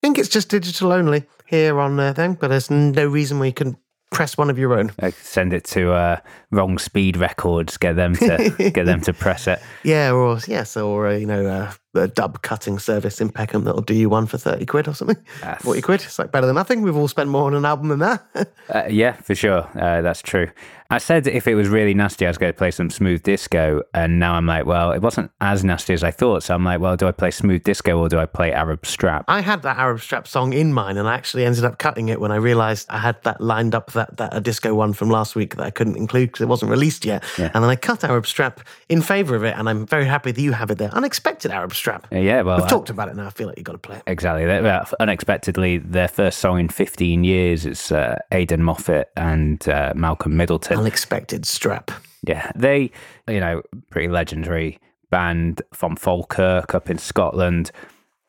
think 0.01 0.17
it's 0.17 0.29
just 0.29 0.49
digital 0.49 0.91
only 0.91 1.25
here 1.53 1.79
on 1.79 1.99
uh, 1.99 2.13
thing, 2.13 2.33
but 2.33 2.47
there's 2.47 2.71
no 2.71 3.05
reason 3.05 3.37
we 3.37 3.51
can 3.51 3.77
press 4.11 4.37
one 4.37 4.49
of 4.49 4.57
your 4.57 4.73
own. 4.73 4.91
send 5.11 5.53
it 5.53 5.63
to 5.65 5.91
uh, 5.91 6.17
Wrong 6.49 6.79
Speed 6.79 7.15
Records. 7.15 7.77
Get 7.77 7.95
them 7.95 8.15
to 8.15 8.71
get 8.73 8.85
them 8.85 9.01
to 9.01 9.13
press 9.25 9.47
it. 9.47 9.59
Yeah, 9.83 10.11
or 10.13 10.39
yes, 10.47 10.75
or 10.75 11.07
uh, 11.07 11.15
you 11.15 11.27
know, 11.27 11.45
uh, 11.45 11.71
a 11.95 12.07
dub 12.07 12.41
cutting 12.41 12.79
service 12.79 13.21
in 13.21 13.29
Peckham 13.29 13.63
that'll 13.63 13.81
do 13.81 13.93
you 13.93 14.09
one 14.09 14.25
for 14.25 14.37
30 14.37 14.65
quid 14.65 14.87
or 14.87 14.93
something. 14.93 15.17
Yes. 15.41 15.61
40 15.61 15.81
quid. 15.81 16.01
It's 16.01 16.19
like 16.19 16.31
better 16.31 16.47
than 16.47 16.55
nothing. 16.55 16.81
We've 16.81 16.95
all 16.95 17.07
spent 17.07 17.29
more 17.29 17.45
on 17.45 17.53
an 17.53 17.65
album 17.65 17.89
than 17.89 17.99
that. 17.99 18.25
uh, 18.69 18.83
yeah, 18.89 19.13
for 19.13 19.35
sure. 19.35 19.69
Uh, 19.75 20.01
that's 20.01 20.21
true. 20.21 20.49
I 20.93 20.99
said 20.99 21.25
if 21.25 21.47
it 21.47 21.55
was 21.55 21.69
really 21.69 21.95
nasty, 21.95 22.27
I 22.27 22.29
was 22.29 22.37
going 22.37 22.53
to 22.53 22.57
play 22.57 22.69
some 22.69 22.91
smooth 22.91 23.23
disco. 23.23 23.81
And 23.95 24.19
now 24.19 24.35
I'm 24.35 24.45
like, 24.45 24.67
well, 24.67 24.91
it 24.91 25.01
wasn't 25.01 25.31
as 25.41 25.63
nasty 25.63 25.93
as 25.93 26.03
I 26.03 26.11
thought. 26.11 26.43
So 26.43 26.53
I'm 26.53 26.63
like, 26.63 26.79
well, 26.79 26.95
do 26.95 27.07
I 27.07 27.11
play 27.11 27.31
smooth 27.31 27.63
disco 27.63 27.97
or 27.97 28.09
do 28.09 28.19
I 28.19 28.27
play 28.27 28.53
Arab 28.53 28.85
Strap? 28.85 29.25
I 29.27 29.41
had 29.41 29.63
that 29.63 29.77
Arab 29.77 30.01
Strap 30.01 30.27
song 30.27 30.53
in 30.53 30.71
mine 30.71 30.97
and 30.97 31.07
I 31.07 31.15
actually 31.15 31.45
ended 31.45 31.65
up 31.65 31.79
cutting 31.79 32.09
it 32.09 32.19
when 32.19 32.31
I 32.31 32.35
realized 32.35 32.85
I 32.91 32.99
had 32.99 33.21
that 33.23 33.41
lined 33.41 33.73
up, 33.73 33.91
that, 33.93 34.17
that 34.17 34.35
a 34.35 34.39
disco 34.39 34.75
one 34.75 34.93
from 34.93 35.09
last 35.09 35.35
week 35.35 35.55
that 35.55 35.65
I 35.65 35.71
couldn't 35.71 35.97
include 35.97 36.29
because 36.29 36.41
it 36.41 36.47
wasn't 36.47 36.69
released 36.69 37.05
yet. 37.05 37.23
Yeah. 37.39 37.49
And 37.53 37.63
then 37.63 37.71
I 37.71 37.75
cut 37.75 38.03
Arab 38.03 38.27
Strap 38.27 38.61
in 38.87 39.01
favor 39.01 39.35
of 39.35 39.43
it. 39.43 39.55
And 39.57 39.67
I'm 39.67 39.87
very 39.87 40.05
happy 40.05 40.31
that 40.31 40.41
you 40.41 40.51
have 40.51 40.69
it 40.69 40.77
there. 40.77 40.91
Unexpected 40.93 41.49
Arab 41.49 41.73
Strap. 41.73 41.82
Yeah, 42.11 42.41
well, 42.41 42.57
We've 42.57 42.67
talked 42.67 42.89
about 42.89 43.09
it 43.09 43.15
now. 43.15 43.27
I 43.27 43.29
feel 43.29 43.47
like 43.47 43.57
you've 43.57 43.65
got 43.65 43.73
to 43.73 43.77
play 43.77 43.97
it. 43.97 44.03
Exactly. 44.07 44.45
unexpectedly, 44.99 45.77
their 45.77 46.07
first 46.07 46.39
song 46.39 46.59
in 46.59 46.69
15 46.69 47.23
years 47.23 47.65
is 47.65 47.91
uh, 47.91 48.17
Aidan 48.31 48.63
Moffat 48.63 49.11
and 49.15 49.67
uh, 49.67 49.93
Malcolm 49.95 50.37
Middleton. 50.37 50.77
Unexpected 50.77 51.45
strap. 51.45 51.91
Yeah. 52.25 52.51
They, 52.55 52.91
you 53.27 53.39
know, 53.39 53.61
pretty 53.89 54.07
legendary 54.07 54.79
band 55.09 55.61
from 55.73 55.95
Falkirk 55.95 56.73
up 56.73 56.89
in 56.89 56.97
Scotland. 56.97 57.71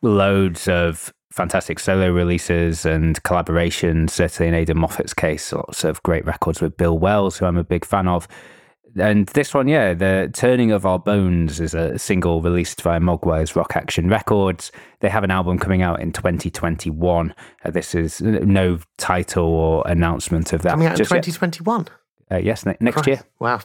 Loads 0.03 0.69
of 0.69 1.13
fantastic 1.35 1.81
solo 1.81 2.11
releases 2.13 2.85
and 2.85 3.21
collaborations, 3.25 4.11
certainly 4.11 4.49
in 4.49 4.55
Aidan 4.55 4.79
Moffat's 4.79 5.15
case, 5.15 5.53
lots 5.53 5.83
of 5.83 6.01
great 6.05 6.25
records 6.25 6.61
with 6.61 6.77
Bill 6.77 6.97
Wells, 6.97 7.39
who 7.39 7.47
I'm 7.47 7.57
a 7.57 7.65
big 7.65 7.85
fan 7.85 8.07
of 8.07 8.29
and 8.97 9.27
this 9.29 9.55
one, 9.55 9.69
yeah, 9.69 9.95
the 9.95 10.31
Turning 10.33 10.71
of 10.71 10.87
Our 10.87 10.99
Bones 10.99 11.61
is 11.61 11.75
a 11.75 11.99
single 11.99 12.41
released 12.41 12.81
via 12.83 13.01
Mogwai's 13.01 13.57
Rock 13.57 13.77
Action 13.77 14.09
Records. 14.09 14.71
They 15.01 15.09
have 15.09 15.25
an 15.25 15.31
album 15.31 15.59
coming 15.59 15.83
out 15.83 16.01
in 16.01 16.13
2021. 16.13 17.35
Uh, 17.65 17.71
this 17.71 17.95
is 17.95 18.21
no 18.21 18.79
title 18.99 19.47
or 19.47 19.87
announcement 19.87 20.53
of 20.53 20.63
that. 20.63 20.71
Coming 20.71 20.87
out 20.87 20.99
in 20.99 21.07
2021? 21.07 21.89
Uh, 22.31 22.37
yes, 22.37 22.65
ne- 22.65 22.77
next 22.81 22.95
Christ. 22.95 23.07
year. 23.09 23.21
Wow, 23.39 23.61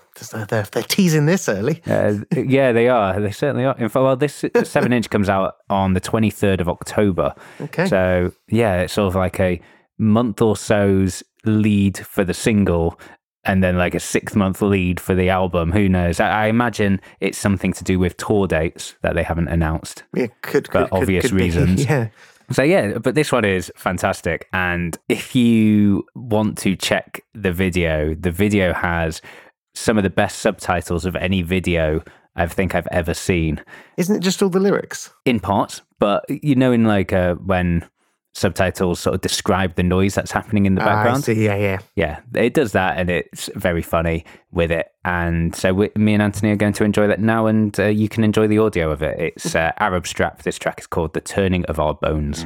they're, 0.49 0.63
they're 0.63 0.83
teasing 0.83 1.25
this 1.25 1.47
early. 1.47 1.81
Uh, 1.87 2.15
yeah, 2.35 2.71
they 2.71 2.89
are. 2.89 3.19
They 3.19 3.31
certainly 3.31 3.65
are. 3.65 3.75
In 3.77 3.87
fact, 3.89 4.03
well, 4.03 4.15
this 4.15 4.43
seven 4.63 4.91
inch 4.91 5.09
comes 5.09 5.29
out 5.29 5.55
on 5.69 5.93
the 5.93 6.01
23rd 6.01 6.59
of 6.61 6.69
October. 6.69 7.33
Okay. 7.61 7.85
So, 7.85 8.33
yeah, 8.49 8.81
it's 8.81 8.93
sort 8.93 9.07
of 9.07 9.15
like 9.15 9.39
a 9.39 9.61
month 9.97 10.41
or 10.41 10.57
so's 10.57 11.23
lead 11.45 11.97
for 11.97 12.23
the 12.23 12.33
single 12.33 12.99
and 13.45 13.63
then 13.63 13.77
like 13.77 13.95
a 13.95 13.99
six 13.99 14.35
month 14.35 14.61
lead 14.61 14.99
for 14.99 15.15
the 15.15 15.29
album. 15.29 15.71
Who 15.71 15.87
knows? 15.87 16.19
I, 16.19 16.45
I, 16.45 16.47
imagine 16.47 16.99
it's 17.19 17.37
something 17.37 17.73
to 17.73 17.83
do 17.83 17.99
with 17.99 18.17
tour 18.17 18.47
dates 18.47 18.95
that 19.01 19.15
they 19.15 19.23
haven't 19.23 19.47
announced. 19.47 20.03
Yeah, 20.13 20.27
could 20.41 20.67
for 20.67 20.83
could, 20.83 20.89
obvious 20.91 21.23
could, 21.23 21.31
could 21.31 21.39
reasons. 21.39 21.85
Be, 21.85 21.91
yeah. 21.91 22.09
So 22.51 22.63
yeah, 22.63 22.97
but 22.97 23.15
this 23.15 23.31
one 23.31 23.45
is 23.45 23.71
fantastic. 23.75 24.47
And 24.53 24.97
if 25.07 25.35
you 25.35 26.05
want 26.15 26.57
to 26.59 26.75
check 26.75 27.21
the 27.33 27.53
video, 27.53 28.15
the 28.15 28.31
video 28.31 28.73
has 28.73 29.21
some 29.75 29.97
of 29.97 30.03
the 30.03 30.09
best 30.09 30.39
subtitles 30.39 31.05
of 31.05 31.15
any 31.15 31.41
video 31.41 32.03
I 32.35 32.47
think 32.47 32.73
I've 32.73 32.87
ever 32.91 33.13
seen. 33.13 33.61
Isn't 33.97 34.15
it 34.15 34.19
just 34.21 34.41
all 34.41 34.49
the 34.49 34.59
lyrics? 34.59 35.11
In 35.25 35.39
parts, 35.39 35.81
but 35.99 36.25
you 36.29 36.55
know, 36.55 36.71
in 36.71 36.85
like 36.85 37.13
uh, 37.13 37.35
when 37.35 37.87
subtitles 38.33 38.99
sort 38.99 39.15
of 39.15 39.21
describe 39.21 39.75
the 39.75 39.83
noise 39.83 40.15
that's 40.15 40.31
happening 40.31 40.65
in 40.65 40.75
the 40.75 40.81
background. 40.81 41.23
see. 41.23 41.45
Yeah, 41.45 41.55
yeah. 41.55 41.79
Yeah, 41.95 42.19
it 42.35 42.53
does 42.53 42.71
that 42.73 42.97
and 42.97 43.09
it's 43.09 43.49
very 43.55 43.81
funny 43.81 44.25
with 44.51 44.71
it. 44.71 44.91
And 45.03 45.55
so 45.55 45.73
we, 45.73 45.89
me 45.95 46.13
and 46.13 46.21
Anthony 46.21 46.51
are 46.51 46.55
going 46.55 46.73
to 46.73 46.83
enjoy 46.83 47.07
that 47.07 47.19
now 47.19 47.47
and 47.47 47.77
uh, 47.79 47.85
you 47.85 48.07
can 48.09 48.23
enjoy 48.23 48.47
the 48.47 48.59
audio 48.59 48.91
of 48.91 49.01
it. 49.01 49.19
It's 49.19 49.55
uh, 49.55 49.71
Arab 49.79 50.07
Strap. 50.07 50.43
This 50.43 50.57
track 50.57 50.79
is 50.79 50.87
called 50.87 51.13
The 51.13 51.21
Turning 51.21 51.65
of 51.65 51.79
Our 51.79 51.95
Bones. 51.95 52.45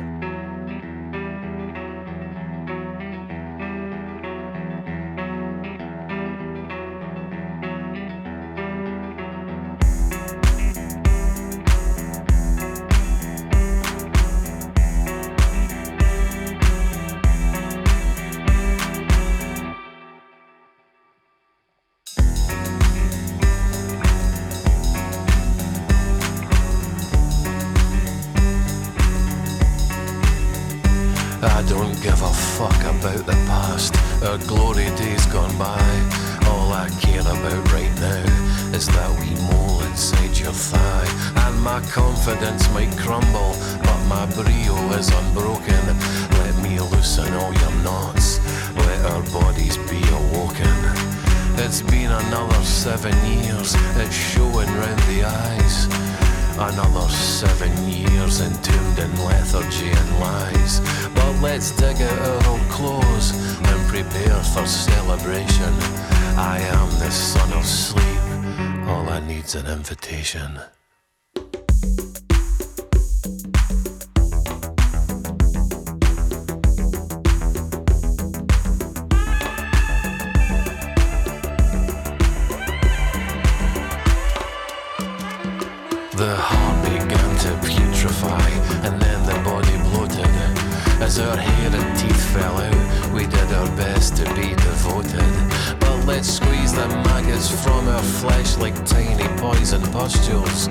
to 94.26 94.36
be 94.36 94.49
devoted. 94.55 95.80
But 95.80 96.05
let's 96.05 96.30
squeeze 96.30 96.74
the 96.74 96.88
maggots 96.88 97.49
from 97.63 97.88
our 97.88 98.03
flesh 98.03 98.57
like 98.57 98.76
tiny 98.86 99.28
poison 99.39 99.82
pustules. 99.91 100.67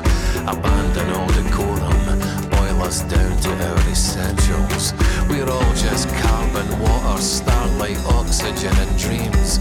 Abandon 0.47 1.11
all 1.11 1.29
decorum 1.29 2.02
us 2.83 3.03
down 3.03 3.37
to 3.41 3.51
our 3.69 3.79
essentials. 3.91 4.93
We're 5.29 5.49
all 5.49 5.75
just 5.75 6.09
carbon, 6.09 6.69
water, 6.81 7.21
starlight, 7.23 7.99
oxygen, 8.07 8.75
and 8.77 8.99
dreams. 8.99 9.59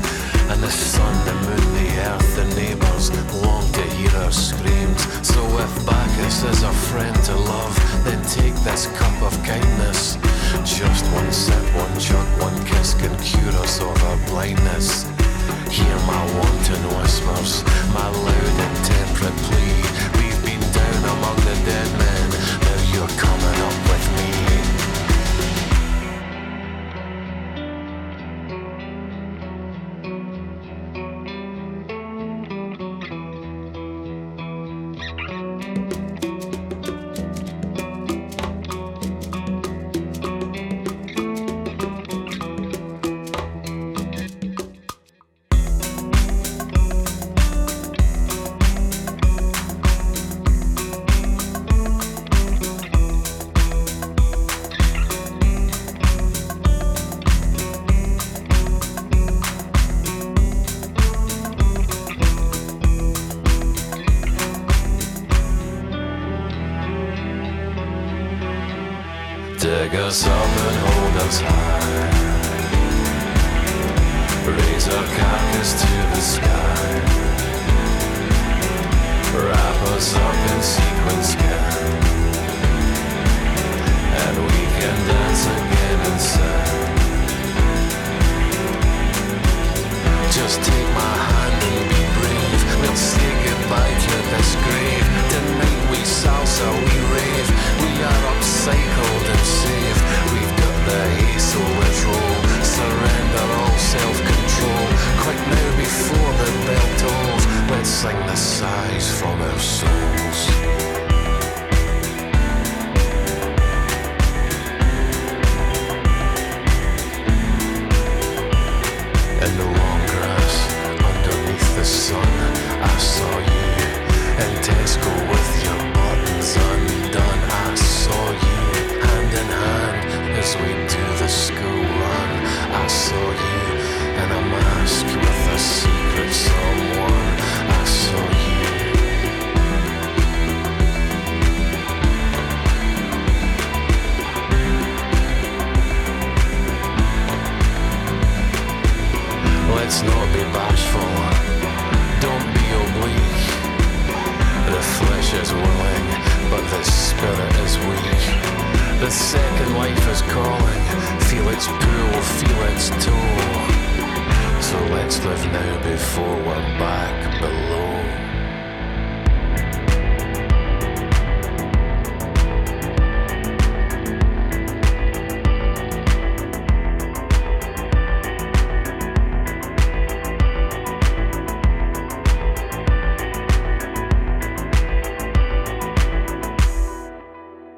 And 0.50 0.62
the 0.62 0.70
sun, 0.70 1.14
the 1.26 1.34
moon, 1.46 1.68
the 1.80 1.90
earth, 2.10 2.36
the 2.36 2.46
neighbours 2.56 3.10
long 3.44 3.72
to 3.74 3.84
hear 3.96 4.12
our 4.18 4.32
screams. 4.32 5.02
So 5.28 5.40
if 5.60 5.86
Bacchus 5.86 6.44
is 6.44 6.64
a 6.64 6.74
friend 6.90 7.16
to 7.26 7.36
love, 7.36 7.76
then 8.04 8.22
take 8.26 8.56
this 8.64 8.88
cup 8.98 9.18
of 9.22 9.34
kindness. 9.44 10.18
Just 10.66 11.06
one 11.14 11.32
sip, 11.32 11.64
one 11.76 12.00
chuck, 12.00 12.28
one 12.42 12.58
kiss 12.66 12.94
can 12.96 13.16
cure 13.20 13.56
us 13.62 13.80
of 13.82 13.98
our 14.04 14.18
blindness. 14.30 15.04
Hear 15.70 15.96
my 16.10 16.24
wanton 16.38 16.84
whispers, 16.98 17.64
my 17.94 18.08
loud 18.10 18.58
intemperate 18.68 19.38
plea. 19.46 19.78
We've 20.18 20.42
been 20.46 20.64
down 20.74 21.02
among 21.16 21.38
the 21.48 21.56
dead 21.66 22.01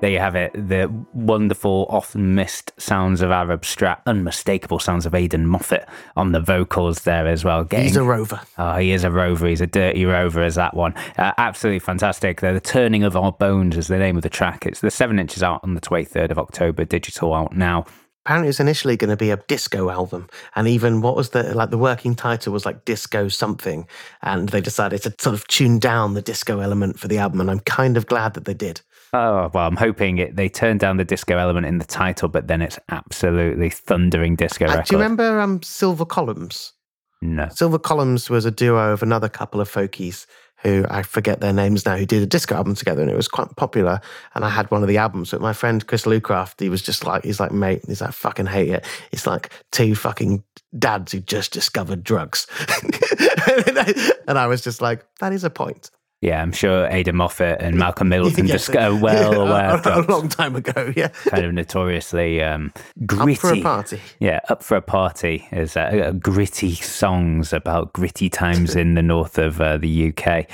There 0.04 0.12
you 0.12 0.20
have 0.20 0.36
it. 0.36 0.52
The 0.52 0.92
wonderful, 1.14 1.86
often 1.88 2.36
missed 2.36 2.74
sounds 2.78 3.22
of 3.22 3.32
Arab 3.32 3.64
Strap, 3.64 4.02
unmistakable 4.06 4.78
sounds 4.80 5.06
of 5.06 5.16
Aidan 5.16 5.48
Moffat 5.48 5.88
on 6.18 6.34
the 6.34 6.42
vocals 6.42 7.04
there 7.04 7.26
as 7.26 7.46
well. 7.46 7.64
Getting, 7.64 7.86
He's 7.86 7.96
a 7.96 8.04
rover. 8.04 8.42
Oh, 8.58 8.76
he 8.76 8.92
is 8.92 9.06
a 9.06 9.12
rover. 9.12 9.48
He's 9.48 9.62
a 9.62 9.66
dirty 9.66 10.04
rover, 10.04 10.44
as 10.44 10.56
that 10.56 10.74
one. 10.74 10.94
Uh, 11.18 11.32
absolutely 11.38 11.80
fantastic. 11.80 12.42
The, 12.42 12.52
the 12.52 12.60
Turning 12.60 13.06
of 13.06 13.16
Our 13.16 13.32
Bones 13.32 13.78
is 13.78 13.88
the 13.88 13.98
name 13.98 14.18
of 14.18 14.24
the 14.24 14.30
track. 14.30 14.66
It's 14.66 14.82
the 14.82 14.92
seven 14.92 15.20
inches 15.20 15.42
out 15.42 15.62
on 15.64 15.74
the 15.74 15.80
23rd 15.80 16.32
of 16.32 16.38
October, 16.38 16.84
digital 16.84 17.34
out 17.34 17.56
now. 17.56 17.86
Apparently, 18.26 18.48
it 18.48 18.50
was 18.50 18.60
initially 18.60 18.98
going 18.98 19.10
to 19.10 19.16
be 19.16 19.32
a 19.32 19.38
disco 19.48 19.90
album, 19.90 20.30
and 20.58 20.68
even 20.68 21.00
what 21.00 21.16
was 21.16 21.30
the 21.30 21.54
like 21.56 21.70
the 21.70 21.78
working 21.78 22.16
title 22.16 22.52
was 22.52 22.66
like 22.66 22.84
disco 22.84 23.30
something, 23.30 23.88
and 24.22 24.50
they 24.50 24.60
decided 24.60 25.02
to 25.04 25.14
sort 25.18 25.34
of 25.34 25.48
tune 25.48 25.80
down 25.80 26.14
the 26.14 26.22
disco 26.22 26.60
element 26.60 27.00
for 27.00 27.08
the 27.08 27.20
album, 27.20 27.40
and 27.40 27.50
I'm 27.50 27.60
kind 27.62 27.96
of 27.96 28.08
glad 28.08 28.34
that 28.34 28.44
they 28.44 28.54
did. 28.54 28.82
Oh, 29.14 29.52
well, 29.54 29.68
I'm 29.68 29.76
hoping 29.76 30.18
it, 30.18 30.36
they 30.36 30.50
turned 30.50 30.80
down 30.80 30.98
the 30.98 31.06
disco 31.06 31.38
element 31.38 31.66
in 31.68 31.78
the 31.78 31.86
title, 31.86 32.30
but 32.30 32.48
then 32.48 32.62
it's 32.64 32.80
absolutely 32.90 33.70
thundering 33.70 34.36
disco 34.36 34.66
Uh, 34.66 34.70
record. 34.70 34.86
do 34.88 34.96
you 34.96 35.02
remember 35.02 35.40
um, 35.40 35.62
Silver 35.62 36.06
Columns? 36.06 36.74
No. 37.22 37.48
Silver 37.50 37.78
Columns 37.80 38.30
was 38.30 38.46
a 38.46 38.52
duo 38.52 38.92
of 38.92 39.04
another 39.04 39.30
couple 39.30 39.62
of 39.62 39.72
folkies 39.72 40.26
who 40.64 40.86
I 40.90 41.04
forget 41.04 41.42
their 41.42 41.54
names 41.54 41.86
now, 41.86 41.98
who 41.98 42.06
did 42.06 42.24
a 42.24 42.26
disco 42.26 42.56
album 42.56 42.74
together, 42.74 43.02
and 43.02 43.12
it 43.12 43.16
was 43.18 43.28
quite 43.28 43.54
popular. 43.58 44.00
And 44.34 44.46
I 44.46 44.50
had 44.50 44.72
one 44.72 44.82
of 44.82 44.88
the 44.88 44.98
albums 44.98 45.32
with 45.34 45.42
my 45.42 45.52
friend 45.54 45.86
Chris 45.86 46.06
Lucraft. 46.06 46.60
He 46.62 46.70
was 46.70 46.82
just 46.82 47.06
like, 47.06 47.24
he's 47.26 47.40
like, 47.40 47.52
mate, 47.52 47.82
he's 47.86 48.00
like, 48.02 48.14
fucking 48.14 48.46
hate 48.46 48.70
it. 48.70 48.86
It's 49.12 49.28
like 49.28 49.52
two 49.74 49.94
fucking 49.94 50.42
dads 50.80 51.12
who 51.12 51.20
just 51.20 51.52
discovered 51.52 52.04
drugs. 52.04 52.48
and 54.28 54.38
I 54.40 54.48
was 54.48 54.62
just 54.62 54.82
like, 54.82 55.06
that 55.20 55.34
is 55.34 55.44
a 55.44 55.50
point. 55.50 55.92
Yeah, 56.24 56.42
I'm 56.42 56.54
sure 56.54 56.88
Aidan 56.88 57.18
Moffat 57.18 57.62
and 57.62 57.76
Malcolm 57.76 58.08
Middleton 58.08 58.48
Yes. 58.48 58.68
just 58.68 58.78
are 58.78 58.96
well 58.96 59.42
aware 59.42 59.72
a, 59.72 59.76
of 59.76 59.86
a, 60.08 60.12
long 60.12 60.30
time 60.30 60.56
ago, 60.56 60.94
yeah. 60.96 61.10
kind 61.10 61.44
of 61.44 61.54
notoriously 61.54 62.42
um, 62.42 62.72
Up 62.78 63.06
gritty. 63.06 63.36
for 63.36 63.52
a 63.52 63.62
party. 63.62 64.00
Yeah, 64.22 64.40
up 64.48 64.64
for 64.64 64.78
a 64.78 64.82
party 64.82 65.46
is 65.52 65.76
uh, 65.76 65.82
uh, 65.82 66.12
gritty 66.12 66.76
songs 66.76 67.52
about 67.52 67.92
gritty 67.92 68.30
times 68.30 68.74
in 68.78 68.94
the 68.94 69.02
north 69.02 69.38
of 69.38 69.60
uh, 69.60 69.76
the 69.76 70.14
UK. 70.16 70.48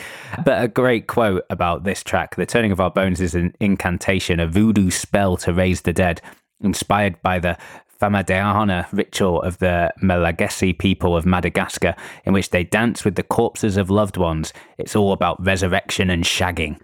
But 0.44 0.64
a 0.64 0.68
great 0.68 1.06
quote 1.06 1.46
about 1.52 1.84
this 1.84 2.04
track: 2.04 2.36
"The 2.36 2.48
turning 2.48 2.72
of 2.72 2.80
our 2.80 2.90
bones 2.90 3.22
is 3.22 3.36
an 3.36 3.54
incantation, 3.60 4.40
a 4.40 4.48
voodoo 4.48 4.90
spell 4.90 5.38
to 5.38 5.54
raise 5.54 5.82
the 5.82 5.94
dead, 5.94 6.20
inspired 6.62 7.22
by 7.22 7.38
the." 7.38 7.60
Famadihana 8.00 8.88
ritual 8.92 9.42
of 9.42 9.58
the 9.60 9.92
Malagasy 10.02 10.74
people 10.74 11.16
of 11.18 11.26
Madagascar, 11.26 11.96
in 12.26 12.34
which 12.34 12.50
they 12.52 12.64
dance 12.64 13.04
with 13.04 13.16
the 13.16 13.24
corpses 13.24 13.78
of 13.78 13.90
loved 13.90 14.18
ones. 14.18 14.54
It's 14.78 14.96
all 14.96 15.12
about 15.12 15.44
resurrection 15.46 16.10
and 16.10 16.24
shagging. 16.24 16.80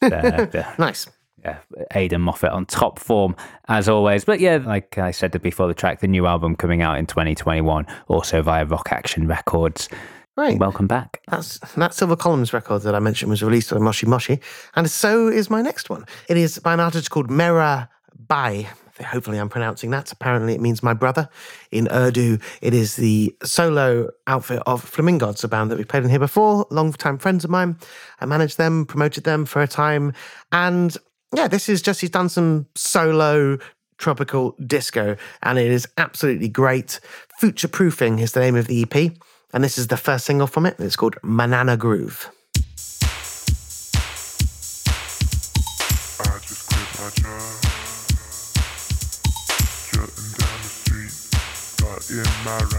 The- 0.00 0.08
the- 0.52 0.66
Nice. 0.78 1.06
yeah, 1.44 1.58
Aidan 1.94 2.20
Moffat 2.22 2.50
on 2.50 2.66
top 2.66 2.98
form 2.98 3.36
as 3.68 3.88
always. 3.88 4.24
But 4.24 4.40
yeah, 4.40 4.56
like 4.56 4.98
I 4.98 5.10
said 5.10 5.40
before 5.42 5.68
the 5.68 5.74
track, 5.74 6.00
the 6.00 6.08
new 6.08 6.26
album 6.26 6.56
coming 6.56 6.82
out 6.82 6.98
in 6.98 7.06
2021, 7.06 7.86
also 8.08 8.42
via 8.42 8.64
Rock 8.64 8.88
Action 8.90 9.26
Records. 9.28 9.88
Great. 10.36 10.58
Welcome 10.60 10.86
back. 10.86 11.20
That's 11.28 11.58
that 11.74 11.92
Silver 11.94 12.14
Columns 12.14 12.52
record 12.52 12.82
that 12.82 12.94
I 12.94 13.00
mentioned 13.00 13.28
was 13.28 13.42
released 13.42 13.72
on 13.72 13.82
Moshi 13.82 14.06
Moshi, 14.06 14.38
and 14.76 14.88
so 14.88 15.26
is 15.26 15.50
my 15.50 15.62
next 15.62 15.90
one. 15.90 16.06
It 16.28 16.36
is 16.36 16.60
by 16.60 16.74
an 16.74 16.80
artist 16.80 17.10
called 17.10 17.28
Mera 17.28 17.88
Bhai. 18.28 18.68
Hopefully, 19.00 19.38
I'm 19.38 19.48
pronouncing 19.48 19.90
that. 19.90 20.10
Apparently, 20.12 20.54
it 20.54 20.60
means 20.60 20.82
my 20.82 20.94
brother. 20.94 21.28
In 21.70 21.88
Urdu, 21.90 22.38
it 22.60 22.74
is 22.74 22.96
the 22.96 23.34
solo 23.42 24.10
outfit 24.26 24.62
of 24.66 24.84
Flamingods, 24.84 25.44
a 25.44 25.48
band 25.48 25.70
that 25.70 25.78
we've 25.78 25.88
played 25.88 26.04
in 26.04 26.10
here 26.10 26.18
before. 26.18 26.66
Long-time 26.70 27.18
friends 27.18 27.44
of 27.44 27.50
mine. 27.50 27.76
I 28.20 28.26
managed 28.26 28.58
them, 28.58 28.86
promoted 28.86 29.24
them 29.24 29.44
for 29.44 29.62
a 29.62 29.68
time. 29.68 30.12
And 30.52 30.96
yeah, 31.34 31.48
this 31.48 31.68
is 31.68 31.82
just, 31.82 32.00
he's 32.00 32.10
done 32.10 32.28
some 32.28 32.66
solo 32.74 33.58
tropical 33.98 34.54
disco, 34.64 35.16
and 35.42 35.58
it 35.58 35.70
is 35.70 35.86
absolutely 35.98 36.48
great. 36.48 37.00
Future 37.38 37.68
Proofing 37.68 38.20
is 38.20 38.32
the 38.32 38.40
name 38.40 38.56
of 38.56 38.66
the 38.66 38.82
EP. 38.82 39.12
And 39.52 39.64
this 39.64 39.78
is 39.78 39.86
the 39.86 39.96
first 39.96 40.26
single 40.26 40.46
from 40.46 40.66
it. 40.66 40.76
It's 40.78 40.96
called 40.96 41.16
Manana 41.22 41.76
Groove. 41.76 42.30
Got 52.48 52.77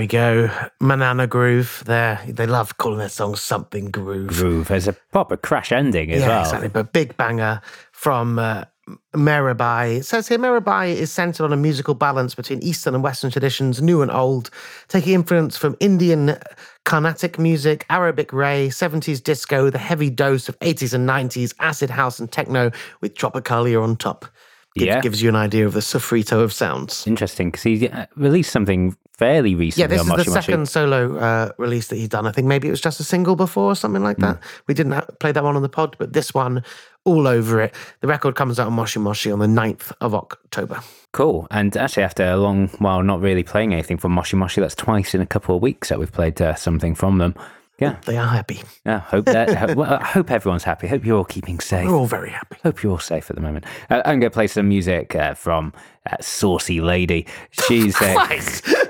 we 0.00 0.06
go. 0.06 0.50
Manana 0.80 1.26
Groove. 1.26 1.82
There, 1.84 2.20
they 2.26 2.46
love 2.46 2.78
calling 2.78 2.98
their 2.98 3.10
song 3.10 3.36
something 3.36 3.90
groove. 3.90 4.28
Groove. 4.28 4.68
There's 4.68 4.88
a 4.88 4.94
proper 4.94 5.36
crash 5.36 5.72
ending 5.72 6.10
as 6.10 6.22
yeah, 6.22 6.28
well. 6.28 6.40
exactly. 6.40 6.68
But 6.68 6.94
big 6.94 7.16
banger 7.18 7.60
from 7.92 8.38
uh, 8.38 8.64
Mera 9.14 9.54
Bhai. 9.54 9.96
It 9.96 10.06
says 10.06 10.26
here 10.26 10.38
Mera 10.38 10.62
Bhai 10.62 10.92
is 10.92 11.12
centered 11.12 11.44
on 11.44 11.52
a 11.52 11.56
musical 11.56 11.92
balance 11.92 12.34
between 12.34 12.62
Eastern 12.62 12.94
and 12.94 13.04
Western 13.04 13.30
traditions, 13.30 13.82
new 13.82 14.00
and 14.00 14.10
old, 14.10 14.50
taking 14.88 15.12
influence 15.12 15.58
from 15.58 15.76
Indian 15.80 16.38
Carnatic 16.86 17.38
music, 17.38 17.84
Arabic 17.90 18.32
Ray, 18.32 18.68
70s 18.68 19.22
disco, 19.22 19.68
the 19.68 19.78
heavy 19.78 20.08
dose 20.08 20.48
of 20.48 20.58
80s 20.60 20.94
and 20.94 21.06
90s, 21.06 21.54
acid 21.58 21.90
house 21.90 22.18
and 22.18 22.32
techno 22.32 22.70
with 23.02 23.14
Tropicalia 23.14 23.82
on 23.82 23.96
top. 23.96 24.24
Yeah. 24.76 25.00
gives 25.00 25.20
you 25.20 25.28
an 25.28 25.36
idea 25.36 25.66
of 25.66 25.72
the 25.72 25.80
sofrito 25.80 26.42
of 26.42 26.52
sounds. 26.52 27.06
Interesting 27.06 27.48
because 27.50 27.62
he 27.62 27.88
uh, 27.88 28.06
released 28.16 28.52
something 28.52 28.96
fairly 29.18 29.54
recently. 29.54 29.82
Yeah, 29.82 29.98
this 29.98 30.08
on 30.10 30.18
is 30.18 30.26
the 30.26 30.32
second 30.32 30.68
solo 30.68 31.18
uh, 31.18 31.50
release 31.58 31.88
that 31.88 31.96
he's 31.96 32.08
done. 32.08 32.26
I 32.26 32.32
think 32.32 32.46
maybe 32.46 32.68
it 32.68 32.70
was 32.70 32.80
just 32.80 33.00
a 33.00 33.04
single 33.04 33.36
before 33.36 33.72
or 33.72 33.74
something 33.74 34.02
like 34.02 34.16
that. 34.18 34.40
We 34.66 34.74
didn't 34.74 34.92
ha- 34.92 35.06
play 35.18 35.32
that 35.32 35.44
one 35.44 35.56
on 35.56 35.62
the 35.62 35.68
pod, 35.68 35.96
but 35.98 36.12
this 36.12 36.32
one, 36.32 36.64
all 37.04 37.26
over 37.26 37.60
it. 37.60 37.74
The 38.00 38.06
record 38.06 38.34
comes 38.34 38.58
out 38.58 38.66
on 38.68 38.72
Moshi 38.72 38.98
Moshi 38.98 39.30
on 39.30 39.38
the 39.38 39.46
9th 39.46 39.92
of 40.00 40.14
October. 40.14 40.80
Cool. 41.12 41.46
And 41.50 41.76
actually, 41.76 42.04
after 42.04 42.24
a 42.24 42.36
long 42.36 42.68
while 42.78 43.02
not 43.02 43.20
really 43.20 43.42
playing 43.42 43.72
anything 43.72 43.98
from 43.98 44.12
Moshi 44.12 44.36
Moshi, 44.36 44.60
that's 44.60 44.74
twice 44.74 45.14
in 45.14 45.20
a 45.20 45.26
couple 45.26 45.56
of 45.56 45.62
weeks 45.62 45.88
that 45.88 45.98
we've 45.98 46.12
played 46.12 46.40
uh, 46.40 46.54
something 46.54 46.94
from 46.94 47.18
them. 47.18 47.34
Yeah. 47.80 47.96
They 48.06 48.16
are 48.16 48.28
happy. 48.28 48.62
Yeah. 48.84 49.00
Hope 49.00 49.24
that. 49.26 49.76
well, 49.76 49.94
I 49.94 50.04
hope 50.04 50.30
everyone's 50.30 50.64
happy. 50.64 50.86
Hope 50.86 51.04
you're 51.04 51.18
all 51.18 51.24
keeping 51.24 51.60
safe. 51.60 51.88
We're 51.88 51.96
all 51.96 52.06
very 52.06 52.30
happy. 52.30 52.56
Hope 52.62 52.82
you're 52.82 52.92
all 52.92 52.98
safe 52.98 53.30
at 53.30 53.36
the 53.36 53.42
moment. 53.42 53.64
Uh, 53.88 54.02
I'm 54.04 54.20
going 54.20 54.30
to 54.30 54.34
play 54.34 54.46
some 54.46 54.68
music 54.68 55.14
uh, 55.14 55.34
from 55.34 55.72
uh, 56.08 56.16
Saucy 56.20 56.80
Lady. 56.80 57.26
She's 57.50 58.00
uh, 58.00 58.26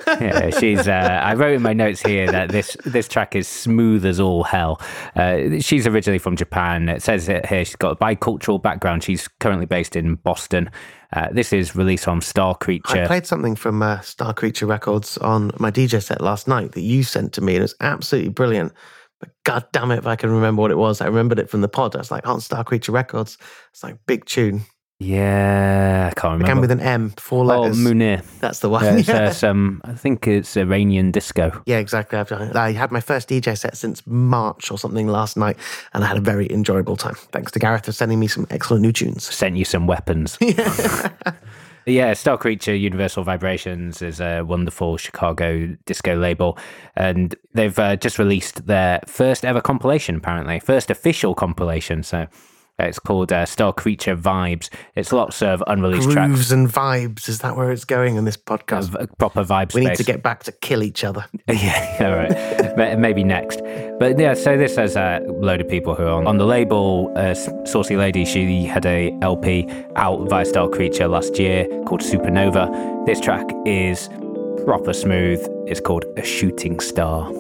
yeah, 0.21 0.51
she's. 0.51 0.89
Uh, 0.89 1.21
I 1.23 1.35
wrote 1.35 1.55
in 1.55 1.63
my 1.63 1.73
notes 1.73 2.01
here 2.03 2.31
that 2.31 2.51
this 2.51 2.77
this 2.85 3.07
track 3.07 3.37
is 3.37 3.47
smooth 3.47 4.05
as 4.05 4.19
all 4.19 4.43
hell. 4.43 4.81
Uh, 5.15 5.61
she's 5.61 5.87
originally 5.87 6.19
from 6.19 6.37
Japan. 6.37 6.89
It 6.89 7.03
says 7.03 7.29
it 7.29 7.47
here 7.47 7.65
she's 7.65 7.77
got 7.77 7.93
a 7.93 7.97
bicultural 7.97 8.61
background. 8.61 9.05
She's 9.05 9.29
currently 9.29 9.67
based 9.67 9.97
in 9.97 10.17
Boston. 10.17 10.71
Uh, 11.13 11.29
this 11.33 11.53
is 11.53 11.75
released 11.75 12.07
on 12.07 12.21
Star 12.21 12.55
Creature. 12.55 13.05
I 13.05 13.07
played 13.07 13.27
something 13.27 13.57
from 13.57 13.83
uh, 13.83 14.01
Star 14.01 14.33
Creature 14.33 14.67
Records 14.67 15.19
on 15.19 15.51
my 15.59 15.71
DJ 15.71 16.03
set 16.03 16.21
last 16.21 16.47
night 16.47 16.73
that 16.73 16.83
you 16.83 17.03
sent 17.03 17.33
to 17.35 17.41
me, 17.41 17.55
and 17.55 17.61
it 17.61 17.65
was 17.65 17.75
absolutely 17.81 18.31
brilliant. 18.31 18.73
But 19.19 19.31
god 19.45 19.67
damn 19.73 19.91
it, 19.91 19.99
if 19.99 20.07
I 20.07 20.17
can 20.17 20.31
remember 20.31 20.63
what 20.63 20.71
it 20.71 20.79
was. 20.79 21.01
I 21.01 21.07
remembered 21.07 21.39
it 21.39 21.51
from 21.51 21.61
the 21.61 21.69
pod. 21.69 21.95
I 21.95 21.99
was 21.99 22.11
like, 22.11 22.27
on 22.27 22.41
Star 22.41 22.65
Creature 22.65 22.93
Records. 22.93 23.39
It's 23.73 23.83
like 23.83 23.99
big 24.07 24.25
tune. 24.25 24.63
Yeah, 25.03 26.11
I 26.11 26.21
can't 26.21 26.33
remember. 26.33 26.45
Began 26.45 26.61
with 26.61 26.71
an 26.73 26.81
M, 26.81 27.11
four 27.17 27.47
letters. 27.47 27.79
Oh, 27.79 27.91
Munir. 27.91 28.23
That's 28.41 28.59
the 28.59 28.69
one. 28.69 28.85
Yeah, 28.85 28.97
it's, 28.97 29.09
yeah. 29.09 29.23
uh, 29.23 29.33
some. 29.33 29.81
I 29.83 29.95
think 29.95 30.27
it's 30.27 30.59
Iranian 30.59 31.11
disco. 31.11 31.63
Yeah, 31.65 31.79
exactly. 31.79 32.19
I've. 32.19 32.31
I 32.55 32.73
had 32.73 32.93
my 32.93 33.01
first 33.01 33.31
DJ 33.31 33.57
set 33.57 33.79
since 33.79 34.07
March 34.07 34.71
or 34.71 34.77
something 34.77 35.09
last 35.09 35.39
night, 35.39 35.57
and 35.95 36.05
I 36.05 36.07
had 36.07 36.19
a 36.19 36.21
very 36.21 36.53
enjoyable 36.53 36.99
time. 36.99 37.15
Thanks 37.33 37.51
to 37.53 37.59
Gareth 37.59 37.87
for 37.87 37.93
sending 37.93 38.21
me 38.21 38.27
some 38.27 38.47
excellent 38.51 38.83
new 38.83 38.93
tunes. 38.93 39.25
sent 39.25 39.57
you 39.57 39.65
some 39.65 39.87
weapons. 39.87 40.37
yeah, 41.87 42.13
Star 42.13 42.37
Creature 42.37 42.75
Universal 42.75 43.25
Vibrations 43.25 44.03
is 44.03 44.21
a 44.21 44.43
wonderful 44.43 44.99
Chicago 44.99 45.75
disco 45.87 46.15
label, 46.15 46.59
and 46.95 47.35
they've 47.55 47.79
uh, 47.79 47.97
just 47.97 48.19
released 48.19 48.67
their 48.67 49.01
first 49.07 49.47
ever 49.47 49.63
compilation, 49.63 50.17
apparently, 50.17 50.61
first 50.61 50.91
official 50.91 51.35
compilation. 51.35 52.03
So 52.03 52.27
it's 52.85 52.99
called 52.99 53.33
uh, 53.33 53.47
Star 53.47 53.73
Creature 53.73 54.17
Vibes. 54.17 54.69
It's 54.95 55.13
lots 55.13 55.43
of 55.43 55.63
unreleased 55.67 56.11
tracks, 56.11 56.29
Grooves 56.29 56.53
and 56.53 56.69
vibes. 56.69 57.29
Is 57.29 57.41
that 57.41 57.57
where 57.57 57.71
it's 57.71 57.85
going 57.85 58.17
in 58.17 58.25
this 58.25 58.37
podcast? 58.37 58.95
of 58.95 59.19
proper 59.19 59.45
vibe 59.45 59.75
we 59.75 59.83
space. 59.83 59.99
need 59.99 60.05
to 60.05 60.13
get 60.13 60.23
back 60.23 60.45
to 60.45 60.53
kill 60.53 60.83
each 60.83 61.05
other. 61.05 61.25
yeah, 61.49 61.97
all 62.01 62.77
right. 62.77 62.99
Maybe 62.99 63.25
next. 63.25 63.61
But 63.99 64.19
yeah, 64.19 64.35
so 64.35 64.57
this 64.57 64.77
has 64.77 64.97
a 64.97 65.21
load 65.27 65.61
of 65.61 65.69
people 65.69 65.95
who 65.95 66.05
are 66.05 66.13
on, 66.13 66.27
on 66.27 66.39
the 66.39 66.47
label. 66.47 67.13
Uh, 67.17 67.35
Saucy 67.65 67.97
Lady, 67.97 68.25
she 68.25 68.65
had 68.65 68.87
a 68.87 69.17
LP 69.23 69.69
out 69.97 70.29
via 70.29 70.45
Star 70.45 70.69
Creature 70.69 71.09
last 71.09 71.39
year 71.39 71.67
called 71.85 72.01
Supernova. 72.01 73.07
This 73.07 73.21
track 73.21 73.47
is 73.67 74.09
proper 74.65 74.93
smooth. 74.93 75.41
It's 75.67 75.81
called 75.81 76.05
A 76.17 76.23
Shooting 76.23 76.81
Star. 76.81 77.31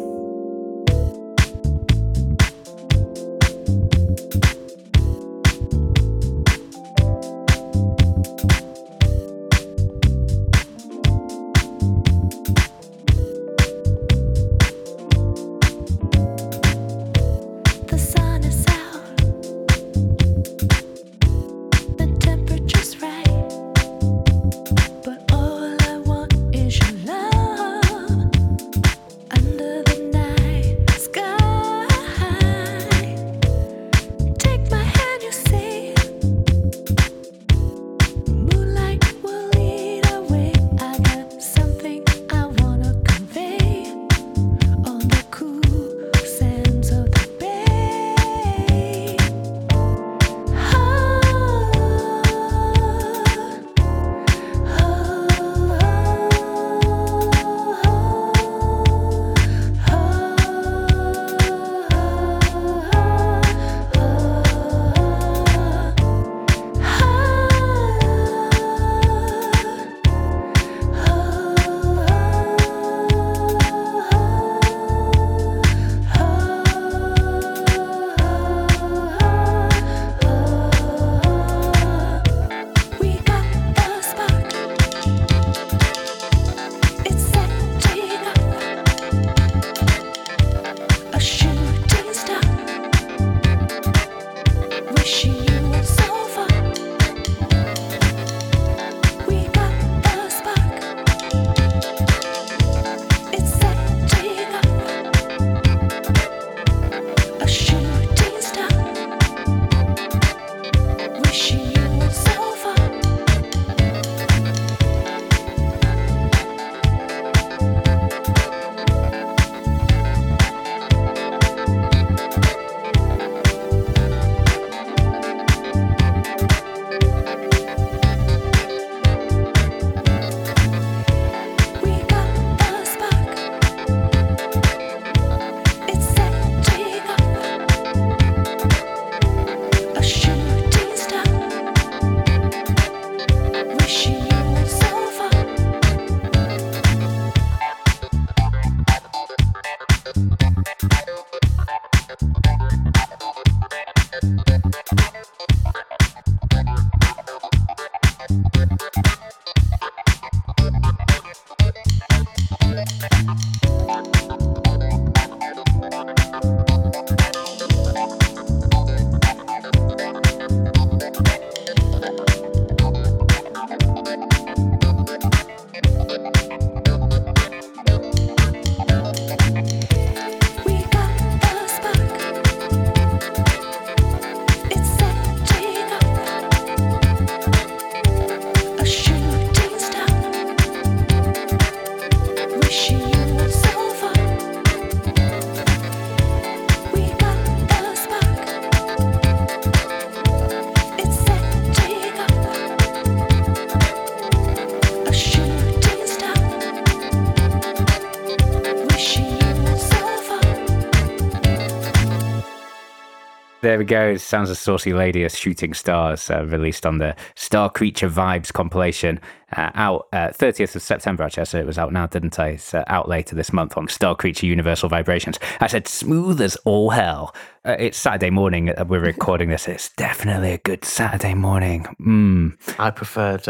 We 213.62 213.84
go. 213.84 214.16
Sounds 214.16 214.50
of 214.50 214.56
Saucy 214.56 214.92
Lady 214.92 215.24
as 215.24 215.36
Shooting 215.36 215.74
Stars, 215.74 216.30
uh, 216.30 216.44
released 216.46 216.86
on 216.86 216.98
the 216.98 217.14
Star 217.34 217.68
Creature 217.70 218.08
Vibes 218.10 218.52
compilation, 218.52 219.20
uh, 219.56 219.70
out 219.74 220.08
uh, 220.12 220.28
30th 220.28 220.74
of 220.76 220.82
September. 220.82 221.22
Actually, 221.24 221.42
I 221.42 221.44
said 221.44 221.60
it 221.60 221.66
was 221.66 221.78
out 221.78 221.92
now, 221.92 222.06
didn't 222.06 222.38
I? 222.38 222.48
It's 222.50 222.72
uh, 222.74 222.84
out 222.86 223.08
later 223.08 223.34
this 223.34 223.52
month 223.52 223.76
on 223.76 223.88
Star 223.88 224.14
Creature 224.14 224.46
Universal 224.46 224.88
Vibrations. 224.88 225.38
I 225.60 225.66
said 225.66 225.86
smooth 225.88 226.40
as 226.40 226.56
all 226.64 226.90
hell. 226.90 227.34
Uh, 227.64 227.76
it's 227.78 227.98
Saturday 227.98 228.30
morning. 228.30 228.70
uh, 228.70 228.84
We're 228.88 229.00
recording 229.00 229.50
this. 229.50 229.68
It's 229.68 229.90
definitely 229.90 230.52
a 230.52 230.58
good 230.58 230.84
Saturday 230.84 231.34
morning. 231.34 231.86
Mm. 232.00 232.56
I 232.78 232.90
preferred 232.90 233.46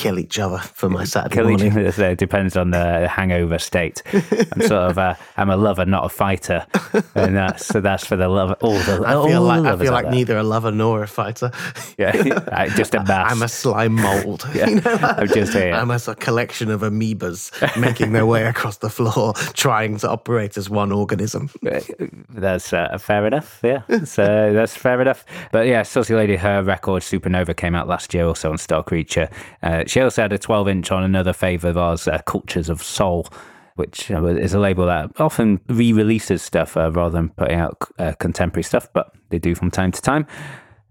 kill 0.00 0.18
each 0.18 0.38
other 0.38 0.56
for 0.58 0.88
my 0.88 1.04
Saturday 1.04 1.34
Kill 1.34 1.50
each 1.50 1.60
morning. 1.62 1.86
other. 1.86 2.10
It 2.10 2.18
depends 2.18 2.56
on 2.56 2.70
the 2.70 3.06
hangover 3.06 3.58
state. 3.58 4.02
I'm 4.14 4.62
sort 4.62 4.90
of 4.90 4.96
a, 4.96 5.18
I'm 5.36 5.50
a 5.50 5.58
lover, 5.58 5.84
not 5.84 6.06
a 6.06 6.08
fighter, 6.08 6.66
and 7.14 7.36
that's 7.36 7.66
so 7.66 7.82
that's 7.82 8.06
for 8.06 8.16
the 8.16 8.28
love. 8.28 8.56
All 8.62 8.72
the 8.72 9.02
I 9.06 9.28
feel 9.28 9.42
like 9.42 9.64
I 9.66 9.76
feel 9.76 9.92
like 9.92 10.08
neither 10.08 10.38
a 10.38 10.42
lover 10.42 10.72
nor 10.72 11.02
a 11.02 11.06
fighter. 11.06 11.50
Yeah, 11.98 12.12
I- 12.52 12.70
just 12.70 12.94
a 12.94 13.02
mass. 13.04 13.30
I'm 13.30 13.42
a 13.42 13.48
slime 13.48 13.96
mold. 13.96 14.48
Yeah, 14.54 14.68
you 14.70 14.80
know? 14.80 14.98
I'm 15.02 15.28
just 15.28 15.52
here. 15.52 15.74
I'm 15.74 15.90
as 15.90 16.08
a 16.08 16.14
collection 16.14 16.70
of 16.70 16.80
amoebas 16.80 17.50
making 17.78 18.12
their 18.12 18.24
way 18.24 18.44
across 18.46 18.78
the 18.78 18.88
floor, 18.88 19.34
trying 19.52 19.98
to 19.98 20.08
operate 20.08 20.56
as 20.56 20.70
one 20.70 20.92
organism. 20.92 21.50
That's 22.30 22.72
uh, 22.72 22.96
fair 22.98 23.26
enough. 23.26 23.60
Yeah, 23.62 23.82
so 24.04 24.52
that's 24.54 24.74
fair 24.76 25.00
enough. 25.02 25.24
But 25.52 25.66
yeah, 25.66 25.82
Saucy 25.82 26.14
Lady, 26.14 26.36
her 26.36 26.62
record 26.62 27.02
Supernova 27.02 27.54
came 27.54 27.74
out 27.74 27.86
last 27.86 28.14
year, 28.14 28.24
also 28.24 28.50
on 28.50 28.56
Star 28.58 28.82
Creature. 28.82 29.28
Uh, 29.62 29.84
she 29.90 30.00
also 30.00 30.22
had 30.22 30.32
a 30.32 30.38
12 30.38 30.68
inch 30.68 30.92
on 30.92 31.02
another 31.02 31.32
favourite 31.32 31.70
of 31.70 31.76
ours, 31.76 32.06
uh, 32.06 32.18
Cultures 32.26 32.68
of 32.68 32.82
Soul, 32.82 33.26
which 33.74 34.10
uh, 34.10 34.24
is 34.26 34.54
a 34.54 34.58
label 34.60 34.86
that 34.86 35.10
often 35.20 35.60
re 35.68 35.92
releases 35.92 36.42
stuff 36.42 36.76
uh, 36.76 36.90
rather 36.92 37.12
than 37.12 37.30
putting 37.30 37.58
out 37.58 37.76
uh, 37.98 38.12
contemporary 38.18 38.62
stuff, 38.62 38.88
but 38.92 39.12
they 39.30 39.38
do 39.38 39.54
from 39.54 39.70
time 39.70 39.90
to 39.92 40.00
time. 40.00 40.26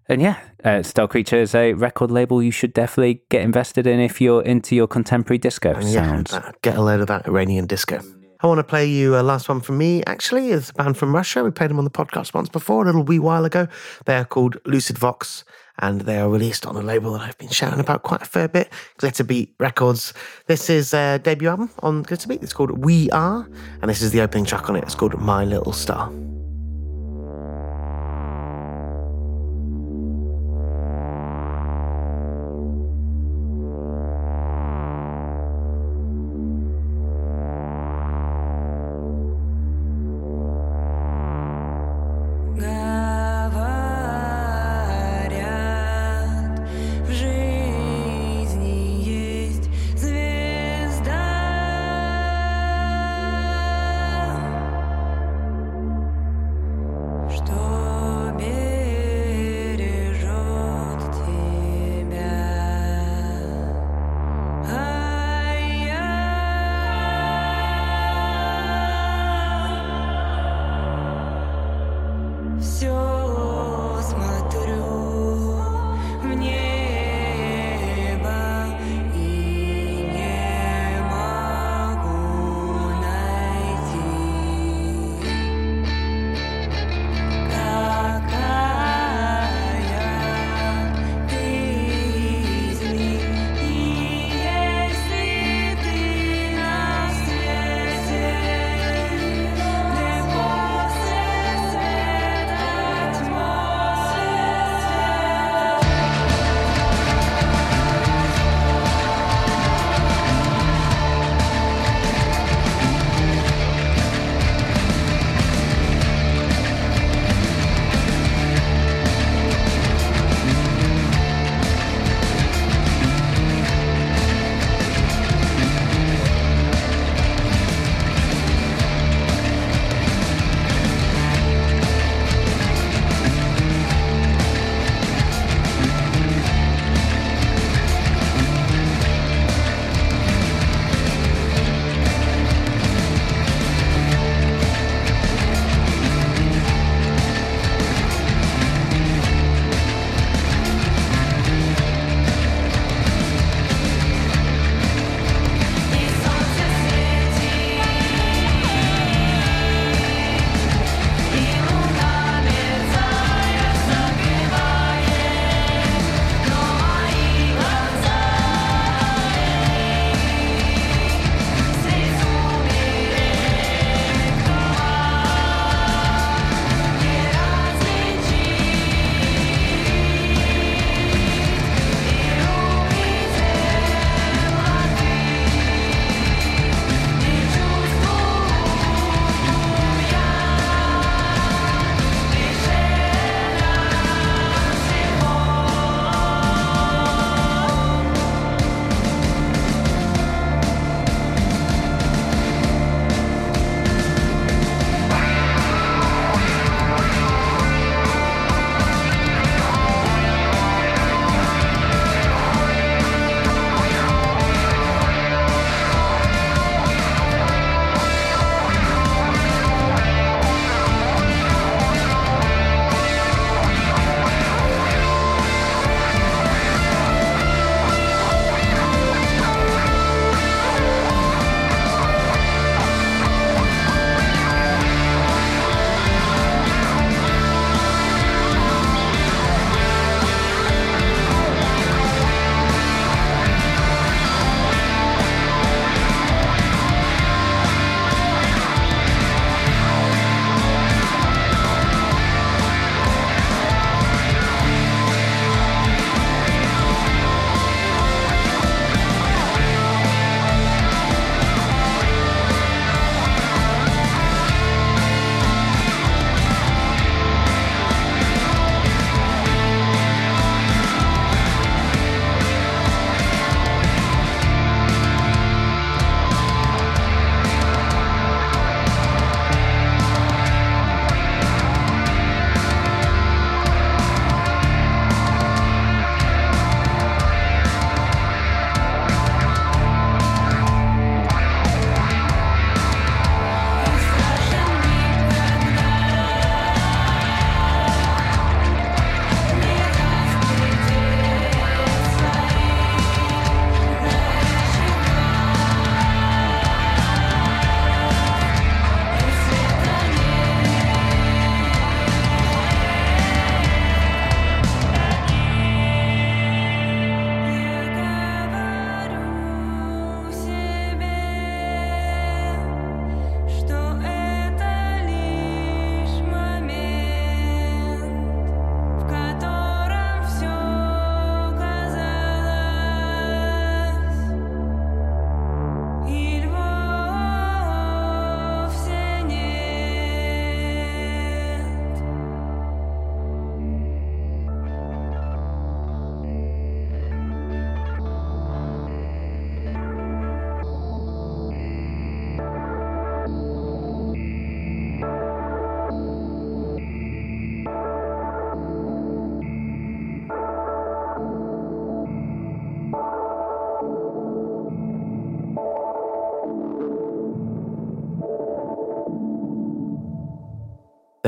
And 0.09 0.21
yeah, 0.21 0.39
uh, 0.63 0.81
Star 0.81 1.07
Creature 1.07 1.37
is 1.37 1.53
a 1.53 1.73
record 1.73 2.09
label 2.09 2.41
you 2.41 2.51
should 2.51 2.73
definitely 2.73 3.21
get 3.29 3.43
invested 3.43 3.85
in 3.85 3.99
if 3.99 4.19
you're 4.19 4.41
into 4.41 4.75
your 4.75 4.87
contemporary 4.87 5.37
disco 5.37 5.73
And 5.75 5.87
sounds. 5.87 6.33
uh, 6.33 6.51
get 6.63 6.75
a 6.77 6.81
load 6.81 6.99
of 6.99 7.07
that 7.07 7.27
Iranian 7.27 7.67
disco. 7.67 7.99
I 8.41 8.47
want 8.47 8.57
to 8.59 8.63
play 8.63 8.85
you 8.85 9.17
a 9.17 9.21
last 9.21 9.49
one 9.49 9.59
from 9.59 9.77
me, 9.77 10.01
actually. 10.07 10.51
It's 10.51 10.69
a 10.69 10.73
band 10.73 10.97
from 10.97 11.13
Russia. 11.13 11.43
We 11.43 11.51
played 11.51 11.69
them 11.69 11.77
on 11.77 11.83
the 11.83 11.91
podcast 11.91 12.33
once 12.33 12.47
before, 12.49 12.83
a 12.83 12.85
little 12.85 13.03
wee 13.03 13.19
while 13.19 13.43
ago. 13.45 13.67
They 14.05 14.15
are 14.15 14.23
called 14.25 14.57
Lucid 14.65 14.97
Vox, 14.97 15.43
and 15.79 16.01
they 16.01 16.19
are 16.19 16.29
released 16.29 16.65
on 16.65 16.75
a 16.75 16.81
label 16.81 17.13
that 17.13 17.21
I've 17.21 17.37
been 17.37 17.49
shouting 17.49 17.79
about 17.79 18.03
quite 18.03 18.21
a 18.21 18.25
fair 18.25 18.47
bit, 18.47 18.71
Glitterbeat 18.99 19.49
Records. 19.59 20.13
This 20.47 20.69
is 20.69 20.91
their 20.91 21.19
debut 21.19 21.49
album 21.49 21.71
on 21.79 22.05
Glitterbeat. 22.05 22.43
It's 22.43 22.53
called 22.53 22.83
We 22.83 23.09
Are, 23.11 23.47
and 23.81 23.89
this 23.89 24.01
is 24.01 24.11
the 24.11 24.21
opening 24.21 24.45
track 24.45 24.69
on 24.69 24.75
it. 24.75 24.83
It's 24.83 24.95
called 24.95 25.19
My 25.19 25.45
Little 25.45 25.73
Star. 25.73 26.11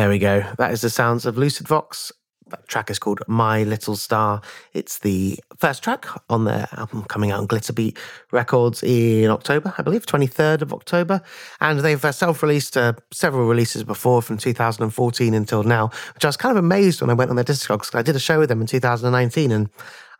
There 0.02 0.10
we 0.10 0.18
go. 0.18 0.44
That 0.58 0.72
is 0.72 0.82
the 0.82 0.90
sounds 0.90 1.28
of 1.28 1.38
Lucid 1.38 1.68
Vox. 1.68 2.12
That 2.48 2.68
track 2.68 2.90
is 2.90 2.98
called 2.98 3.20
My 3.28 3.62
Little 3.62 3.96
Star. 3.96 4.42
It's 4.74 4.98
the 4.98 5.40
first 5.60 5.84
track 5.84 6.08
on 6.28 6.46
their 6.46 6.68
album 6.76 7.04
coming 7.04 7.30
out 7.30 7.40
on 7.40 7.48
Glitterbeat 7.48 8.00
Records 8.32 8.82
in 8.82 9.30
October, 9.30 9.76
I 9.78 9.84
believe, 9.84 10.08
23rd 10.08 10.64
of 10.64 10.74
October. 10.74 11.22
And 11.60 11.82
they've 11.82 12.04
uh, 12.04 12.12
self 12.12 12.42
released 12.42 12.78
uh, 12.78 12.94
several 13.12 13.46
releases 13.48 13.84
before 13.84 14.24
from 14.24 14.40
2014 14.40 15.36
until 15.36 15.62
now, 15.62 15.92
which 16.16 16.26
I 16.26 16.30
was 16.30 16.36
kind 16.36 16.58
of 16.58 16.64
amazed 16.64 17.02
when 17.02 17.12
I 17.12 17.14
went 17.14 17.30
on 17.30 17.36
their 17.36 17.46
Discogs 17.46 17.94
I 17.94 18.02
did 18.02 18.16
a 18.16 18.20
show 18.20 18.40
with 18.40 18.50
them 18.50 18.60
in 18.60 18.66
2019 18.66 19.52
and 19.52 19.70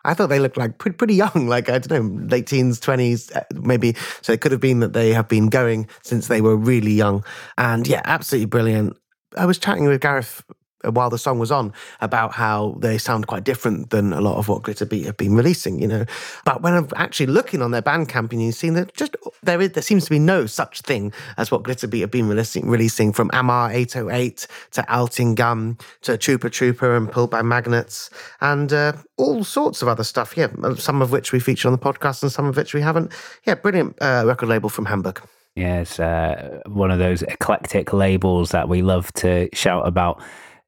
I 0.06 0.14
thought 0.14 0.28
they 0.28 0.38
looked 0.38 0.58
like 0.58 0.78
pretty, 0.78 0.96
pretty 0.96 1.16
young, 1.16 1.48
like, 1.48 1.70
I 1.70 1.80
don't 1.80 2.20
know, 2.20 2.28
late 2.28 2.46
teens, 2.46 2.80
20s, 2.80 3.36
uh, 3.36 3.42
maybe. 3.56 3.96
So 4.22 4.32
it 4.32 4.42
could 4.42 4.52
have 4.52 4.62
been 4.62 4.82
that 4.82 4.94
they 4.94 5.12
have 5.12 5.28
been 5.28 5.50
going 5.50 5.88
since 6.04 6.28
they 6.28 6.42
were 6.42 6.56
really 6.56 6.92
young. 6.92 7.26
And 7.58 7.88
yeah, 7.88 8.02
absolutely 8.06 8.46
brilliant. 8.46 8.98
I 9.38 9.46
was 9.46 9.58
chatting 9.58 9.86
with 9.86 10.02
Gareth 10.02 10.44
while 10.84 11.10
the 11.10 11.18
song 11.18 11.40
was 11.40 11.52
on 11.52 11.74
about 12.00 12.34
how 12.34 12.76
they 12.80 12.98
sound 12.98 13.28
quite 13.28 13.44
different 13.44 13.92
than 13.92 14.14
a 14.14 14.22
lot 14.22 14.38
of 14.38 14.48
what 14.48 14.64
Glitterbeat 14.64 15.06
have 15.06 15.18
been 15.18 15.36
releasing, 15.36 15.80
you 15.80 15.88
know. 15.88 16.06
But 16.46 16.62
when 16.62 16.74
I'm 16.74 16.88
actually 16.96 17.28
looking 17.28 17.62
on 17.62 17.72
their 17.72 17.82
Bandcamp 17.82 18.32
and 18.32 18.42
you 18.42 18.52
see 18.52 18.70
that 18.72 18.96
just 18.96 19.16
there 19.44 19.62
is 19.62 19.72
there 19.72 19.84
seems 19.84 20.06
to 20.06 20.10
be 20.10 20.20
no 20.20 20.46
such 20.46 20.82
thing 20.82 21.14
as 21.38 21.52
what 21.52 21.64
Glitterbeat 21.64 22.02
have 22.02 22.12
been 22.12 22.28
releasing 22.28 22.70
releasing 22.70 23.14
from 23.14 23.30
Amar 23.34 23.72
808 23.72 24.48
to 24.72 24.82
Altın 24.84 25.36
Gün 25.36 25.80
to 26.02 26.18
Trupa 26.18 26.50
Trupa 26.50 26.98
and 26.98 27.12
Pulled 27.12 27.30
by 27.30 27.42
Magnets 27.42 28.10
and 28.40 28.72
uh, 28.74 28.94
all 29.18 29.44
sorts 29.44 29.82
of 29.82 29.88
other 29.88 30.04
stuff. 30.04 30.36
Yeah, 30.36 30.50
some 30.76 31.02
of 31.02 31.12
which 31.12 31.32
we 31.32 31.40
featured 31.40 31.68
on 31.68 31.74
the 31.74 31.78
podcast 31.78 32.24
and 32.24 32.32
some 32.32 32.46
of 32.46 32.58
which 32.58 32.74
we 32.74 32.82
haven't. 32.82 33.12
Yeah, 33.46 33.56
brilliant 33.56 34.02
uh, 34.02 34.24
record 34.26 34.50
label 34.50 34.70
from 34.70 34.86
Hamburg. 34.86 35.22
Yeah, 35.56 35.82
it's 35.82 36.00
uh, 36.00 36.62
one 36.68 36.92
of 36.92 37.00
those 37.00 37.24
eclectic 37.24 37.92
labels 37.92 38.52
that 38.52 38.70
we 38.70 38.82
love 38.82 39.12
to 39.14 39.50
shout 39.54 39.88
about. 39.88 40.22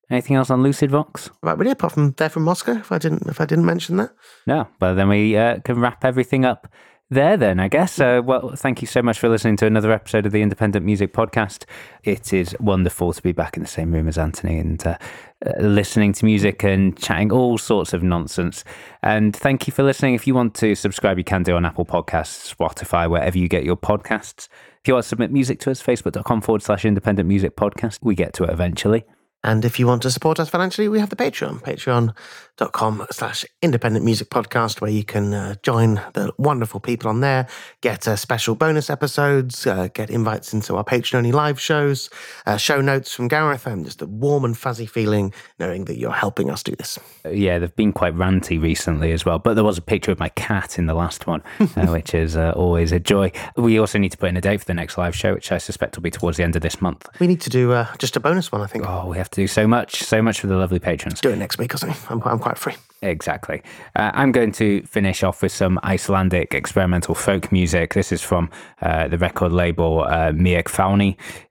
Anything 0.10 0.36
else 0.36 0.50
on 0.50 0.62
Lucid 0.62 0.92
Vox? 0.92 1.30
Right, 1.42 1.58
really, 1.58 1.72
apart 1.72 1.94
from 1.94 2.12
they're 2.18 2.30
from 2.30 2.44
Moscow, 2.44 2.74
if 2.74 2.92
I 2.92 2.98
didn't 2.98 3.28
if 3.28 3.40
I 3.40 3.46
didn't 3.46 3.66
mention 3.66 3.98
that. 3.98 4.12
No, 4.46 4.68
but 4.80 4.96
then 4.96 5.08
we 5.08 5.38
uh, 5.38 5.60
can 5.60 5.80
wrap 5.80 6.04
everything 6.04 6.44
up 6.44 6.68
there 7.10 7.38
then, 7.38 7.60
I 7.60 7.68
guess. 7.68 8.00
Uh, 8.00 8.22
well, 8.24 8.54
thank 8.56 8.82
you 8.82 8.88
so 8.88 9.02
much 9.02 9.20
for 9.20 9.30
listening 9.30 9.58
to 9.58 9.66
another 9.66 9.92
episode 9.92 10.26
of 10.26 10.32
the 10.32 10.42
Independent 10.42 10.86
Music 10.86 11.14
Podcast. 11.14 11.66
It 12.04 12.34
is 12.34 12.56
wonderful 12.60 13.14
to 13.14 13.22
be 13.22 13.32
back 13.32 13.56
in 13.56 13.64
the 13.64 13.70
same 13.70 13.92
room 13.94 14.08
as 14.08 14.18
Anthony 14.18 14.58
and 14.60 14.86
uh, 14.86 14.98
uh, 15.46 15.52
listening 15.60 16.14
to 16.14 16.26
music 16.26 16.64
and 16.64 16.98
chatting 16.98 17.32
all 17.32 17.58
sorts 17.58 17.94
of 17.94 18.04
nonsense. 18.04 18.64
And 19.02 19.36
thank 19.36 19.68
you 19.68 19.74
for 19.74 19.84
listening. 19.84 20.16
If 20.16 20.28
you 20.28 20.36
want 20.36 20.56
to 20.56 20.76
subscribe, 20.76 21.18
you 21.18 21.24
can 21.24 21.44
do 21.44 21.56
on 21.56 21.66
Apple 21.66 21.86
Podcasts, 21.86 22.54
Spotify, 22.54 23.10
wherever 23.10 23.38
you 23.38 23.48
get 23.48 23.64
your 23.64 23.78
podcasts. 23.78 24.48
If 24.84 24.90
you 24.90 24.96
want 24.96 25.04
to 25.04 25.08
submit 25.08 25.32
music 25.32 25.62
to 25.62 25.72
us, 25.72 25.82
facebook.com 25.82 26.42
forward 26.42 26.62
slash 26.62 26.84
independent 26.84 27.26
music 27.30 27.56
podcast. 27.56 28.00
We 28.02 28.16
get 28.16 28.34
to 28.34 28.44
it 28.44 28.50
eventually. 28.50 29.06
And 29.44 29.66
if 29.66 29.80
you 29.80 29.88
want 29.88 30.02
to 30.04 30.12
support 30.12 30.40
us 30.40 30.50
financially, 30.50 30.88
we 30.88 31.00
have 31.00 31.10
the 31.10 31.16
Patreon, 31.16 31.62
patreon.com 31.64 33.08
slash 33.12 33.46
independent 33.62 34.06
music 34.06 34.30
podcast, 34.30 34.82
where 34.82 34.92
you 34.92 35.04
can 35.04 35.34
uh, 35.34 35.56
join 35.64 35.96
the 36.14 36.32
wonderful 36.38 36.80
people 36.80 37.10
on 37.10 37.22
there, 37.22 37.48
get 37.82 38.08
uh, 38.08 38.16
special 38.16 38.56
bonus 38.56 38.90
episodes, 38.90 39.66
uh, 39.66 39.88
get 39.94 40.10
invites 40.10 40.54
into 40.54 40.76
our 40.76 40.84
Patreon 40.84 41.24
only 41.24 41.32
live 41.32 41.60
shows, 41.60 42.10
uh, 42.46 42.58
show 42.58 42.82
notes 42.82 43.14
from 43.14 43.30
Gareth, 43.30 43.66
and 43.66 43.86
just 43.86 44.02
a 44.02 44.06
warm 44.06 44.44
and 44.44 44.58
fuzzy 44.58 44.86
feeling 44.86 45.34
knowing 45.58 45.86
that 45.86 45.98
you're 45.98 46.12
helping 46.12 46.50
us 46.50 46.62
do 46.64 46.76
this. 46.76 47.00
Yeah, 47.30 47.60
they've 47.60 47.76
been 47.76 47.94
quite 47.94 48.14
ranty 48.16 48.62
recently 48.62 49.14
as 49.14 49.26
well. 49.26 49.40
But 49.40 49.54
there 49.54 49.64
was 49.64 49.78
a 49.78 49.82
picture 49.82 50.12
of 50.12 50.20
my 50.20 50.30
cat 50.30 50.78
in 50.78 50.86
the 50.86 50.94
last 50.94 51.26
one, 51.26 51.42
uh, 51.60 51.88
which 51.88 52.14
is 52.14 52.36
uh, 52.36 52.52
always 52.56 52.92
a 52.92 53.00
joy. 53.00 53.32
We 53.56 53.80
also 53.80 53.98
need 53.98 54.12
to 54.12 54.18
put 54.18 54.30
in 54.30 54.38
a 54.38 54.42
date 54.42 54.60
for 54.60 54.66
the 54.66 54.74
next 54.74 54.98
live 54.98 55.16
show, 55.16 55.34
which 55.34 55.52
I 55.52 55.58
suspect 55.58 55.96
will 55.96 56.04
be 56.04 56.12
towards 56.12 56.38
the 56.38 56.44
end 56.44 56.56
of 56.56 56.62
this 56.62 56.82
month. 56.82 57.08
We 57.20 57.28
need 57.28 57.42
to 57.42 57.50
do 57.50 57.72
uh, 57.72 57.88
just 57.98 58.18
a 58.18 58.20
bonus 58.20 58.52
one, 58.52 58.62
I 58.62 58.68
think. 58.68 58.86
Oh, 58.86 59.08
we 59.08 59.18
have 59.18 59.30
do 59.34 59.48
so 59.48 59.68
much, 59.68 60.04
so 60.04 60.22
much 60.22 60.40
for 60.40 60.48
the 60.48 60.56
lovely 60.56 60.80
patrons. 60.80 61.20
Do 61.20 61.32
it 61.32 61.38
next 61.38 61.58
week 61.58 61.74
or 61.74 61.78
something. 61.78 62.00
I'm, 62.10 62.22
I'm 62.24 62.40
quite 62.40 62.58
free. 62.58 62.76
Exactly. 63.02 63.62
Uh, 63.96 64.12
I'm 64.14 64.32
going 64.32 64.52
to 64.54 64.82
finish 64.84 65.24
off 65.24 65.42
with 65.42 65.52
some 65.52 65.80
Icelandic 65.84 66.54
experimental 66.54 67.16
folk 67.16 67.52
music. 67.52 67.94
This 67.94 68.12
is 68.12 68.22
from 68.22 68.50
uh, 68.82 69.08
the 69.10 69.18
record 69.18 69.52
label 69.52 70.04
uh. 70.04 70.32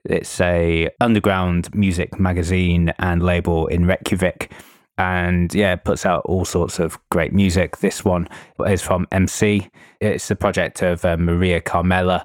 It's 0.04 0.40
a 0.40 0.88
underground 1.00 1.74
music 1.74 2.18
magazine 2.18 2.94
and 2.98 3.22
label 3.22 3.66
in 3.66 3.86
Reykjavik. 3.86 4.50
And 4.96 5.52
yeah, 5.54 5.74
it 5.74 5.84
puts 5.84 6.06
out 6.06 6.22
all 6.26 6.44
sorts 6.44 6.78
of 6.78 6.98
great 7.10 7.32
music. 7.32 7.78
This 7.78 8.04
one 8.04 8.28
is 8.66 8.82
from 8.82 9.06
MSEA. 9.06 9.68
It's 10.00 10.28
the 10.28 10.36
project 10.36 10.82
of 10.82 11.04
uh, 11.04 11.16
Maria 11.16 11.60
Carmela. 11.60 12.24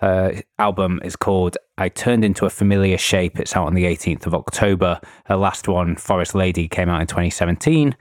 Her 0.00 0.42
album 0.58 1.00
is 1.04 1.16
called 1.16 1.56
I 1.78 1.88
Turned 1.88 2.24
Into 2.24 2.46
a 2.46 2.50
Familiar 2.50 2.98
Shape. 2.98 3.38
It's 3.38 3.54
out 3.54 3.66
on 3.66 3.74
the 3.74 3.84
18th 3.84 4.26
of 4.26 4.34
October. 4.34 5.00
Her 5.26 5.36
last 5.36 5.68
one, 5.68 5.96
Forest 5.96 6.34
Lady, 6.34 6.68
came 6.68 6.88
out 6.88 7.00
in 7.00 7.06
2017. 7.06 7.96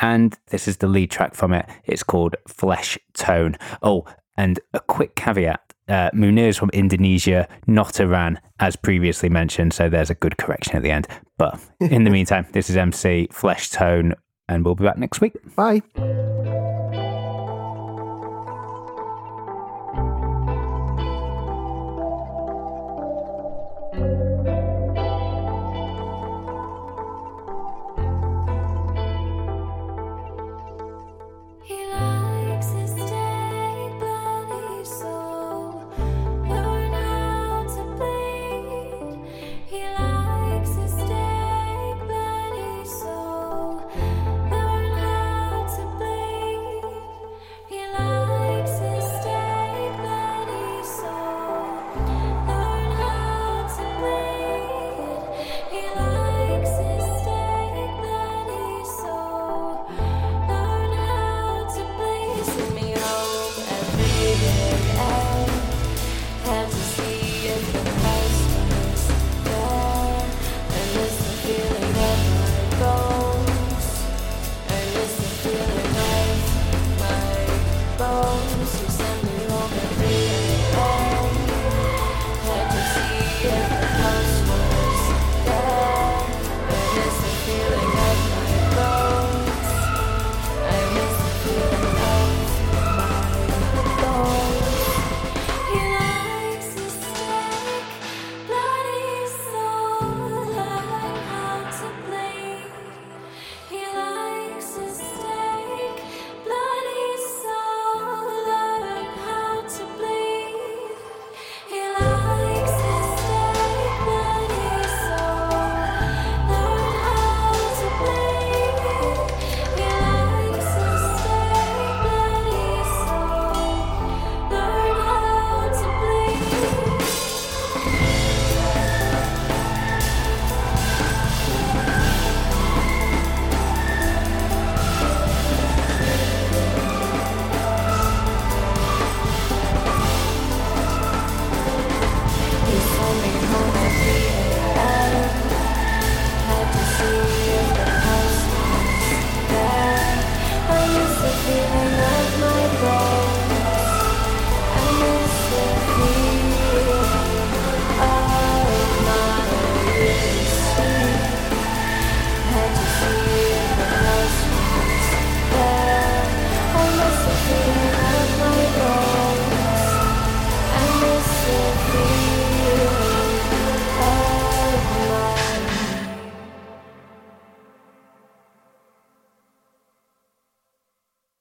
And 0.00 0.36
this 0.48 0.66
is 0.66 0.78
the 0.78 0.88
lead 0.88 1.10
track 1.10 1.34
from 1.34 1.52
it. 1.52 1.66
It's 1.84 2.02
called 2.02 2.34
Flesh 2.48 2.98
Tone. 3.12 3.56
Oh, 3.82 4.04
and 4.36 4.58
a 4.72 4.80
quick 4.80 5.14
caveat 5.14 5.60
uh, 5.88 6.10
Munir 6.12 6.48
is 6.48 6.56
from 6.56 6.70
Indonesia, 6.72 7.48
not 7.66 8.00
Iran, 8.00 8.40
as 8.58 8.76
previously 8.76 9.28
mentioned. 9.28 9.74
So 9.74 9.88
there's 9.88 10.10
a 10.10 10.14
good 10.14 10.38
correction 10.38 10.76
at 10.76 10.82
the 10.82 10.90
end. 10.90 11.06
But 11.38 11.60
in 11.80 12.04
the 12.04 12.10
meantime, 12.18 12.46
this 12.52 12.70
is 12.70 12.76
MSEA 12.76 13.32
Flesh 13.32 13.70
Tone, 13.70 14.14
and 14.48 14.64
we'll 14.64 14.74
be 14.74 14.84
back 14.84 14.98
next 14.98 15.20
week. 15.20 15.34
Bye. 15.56 15.82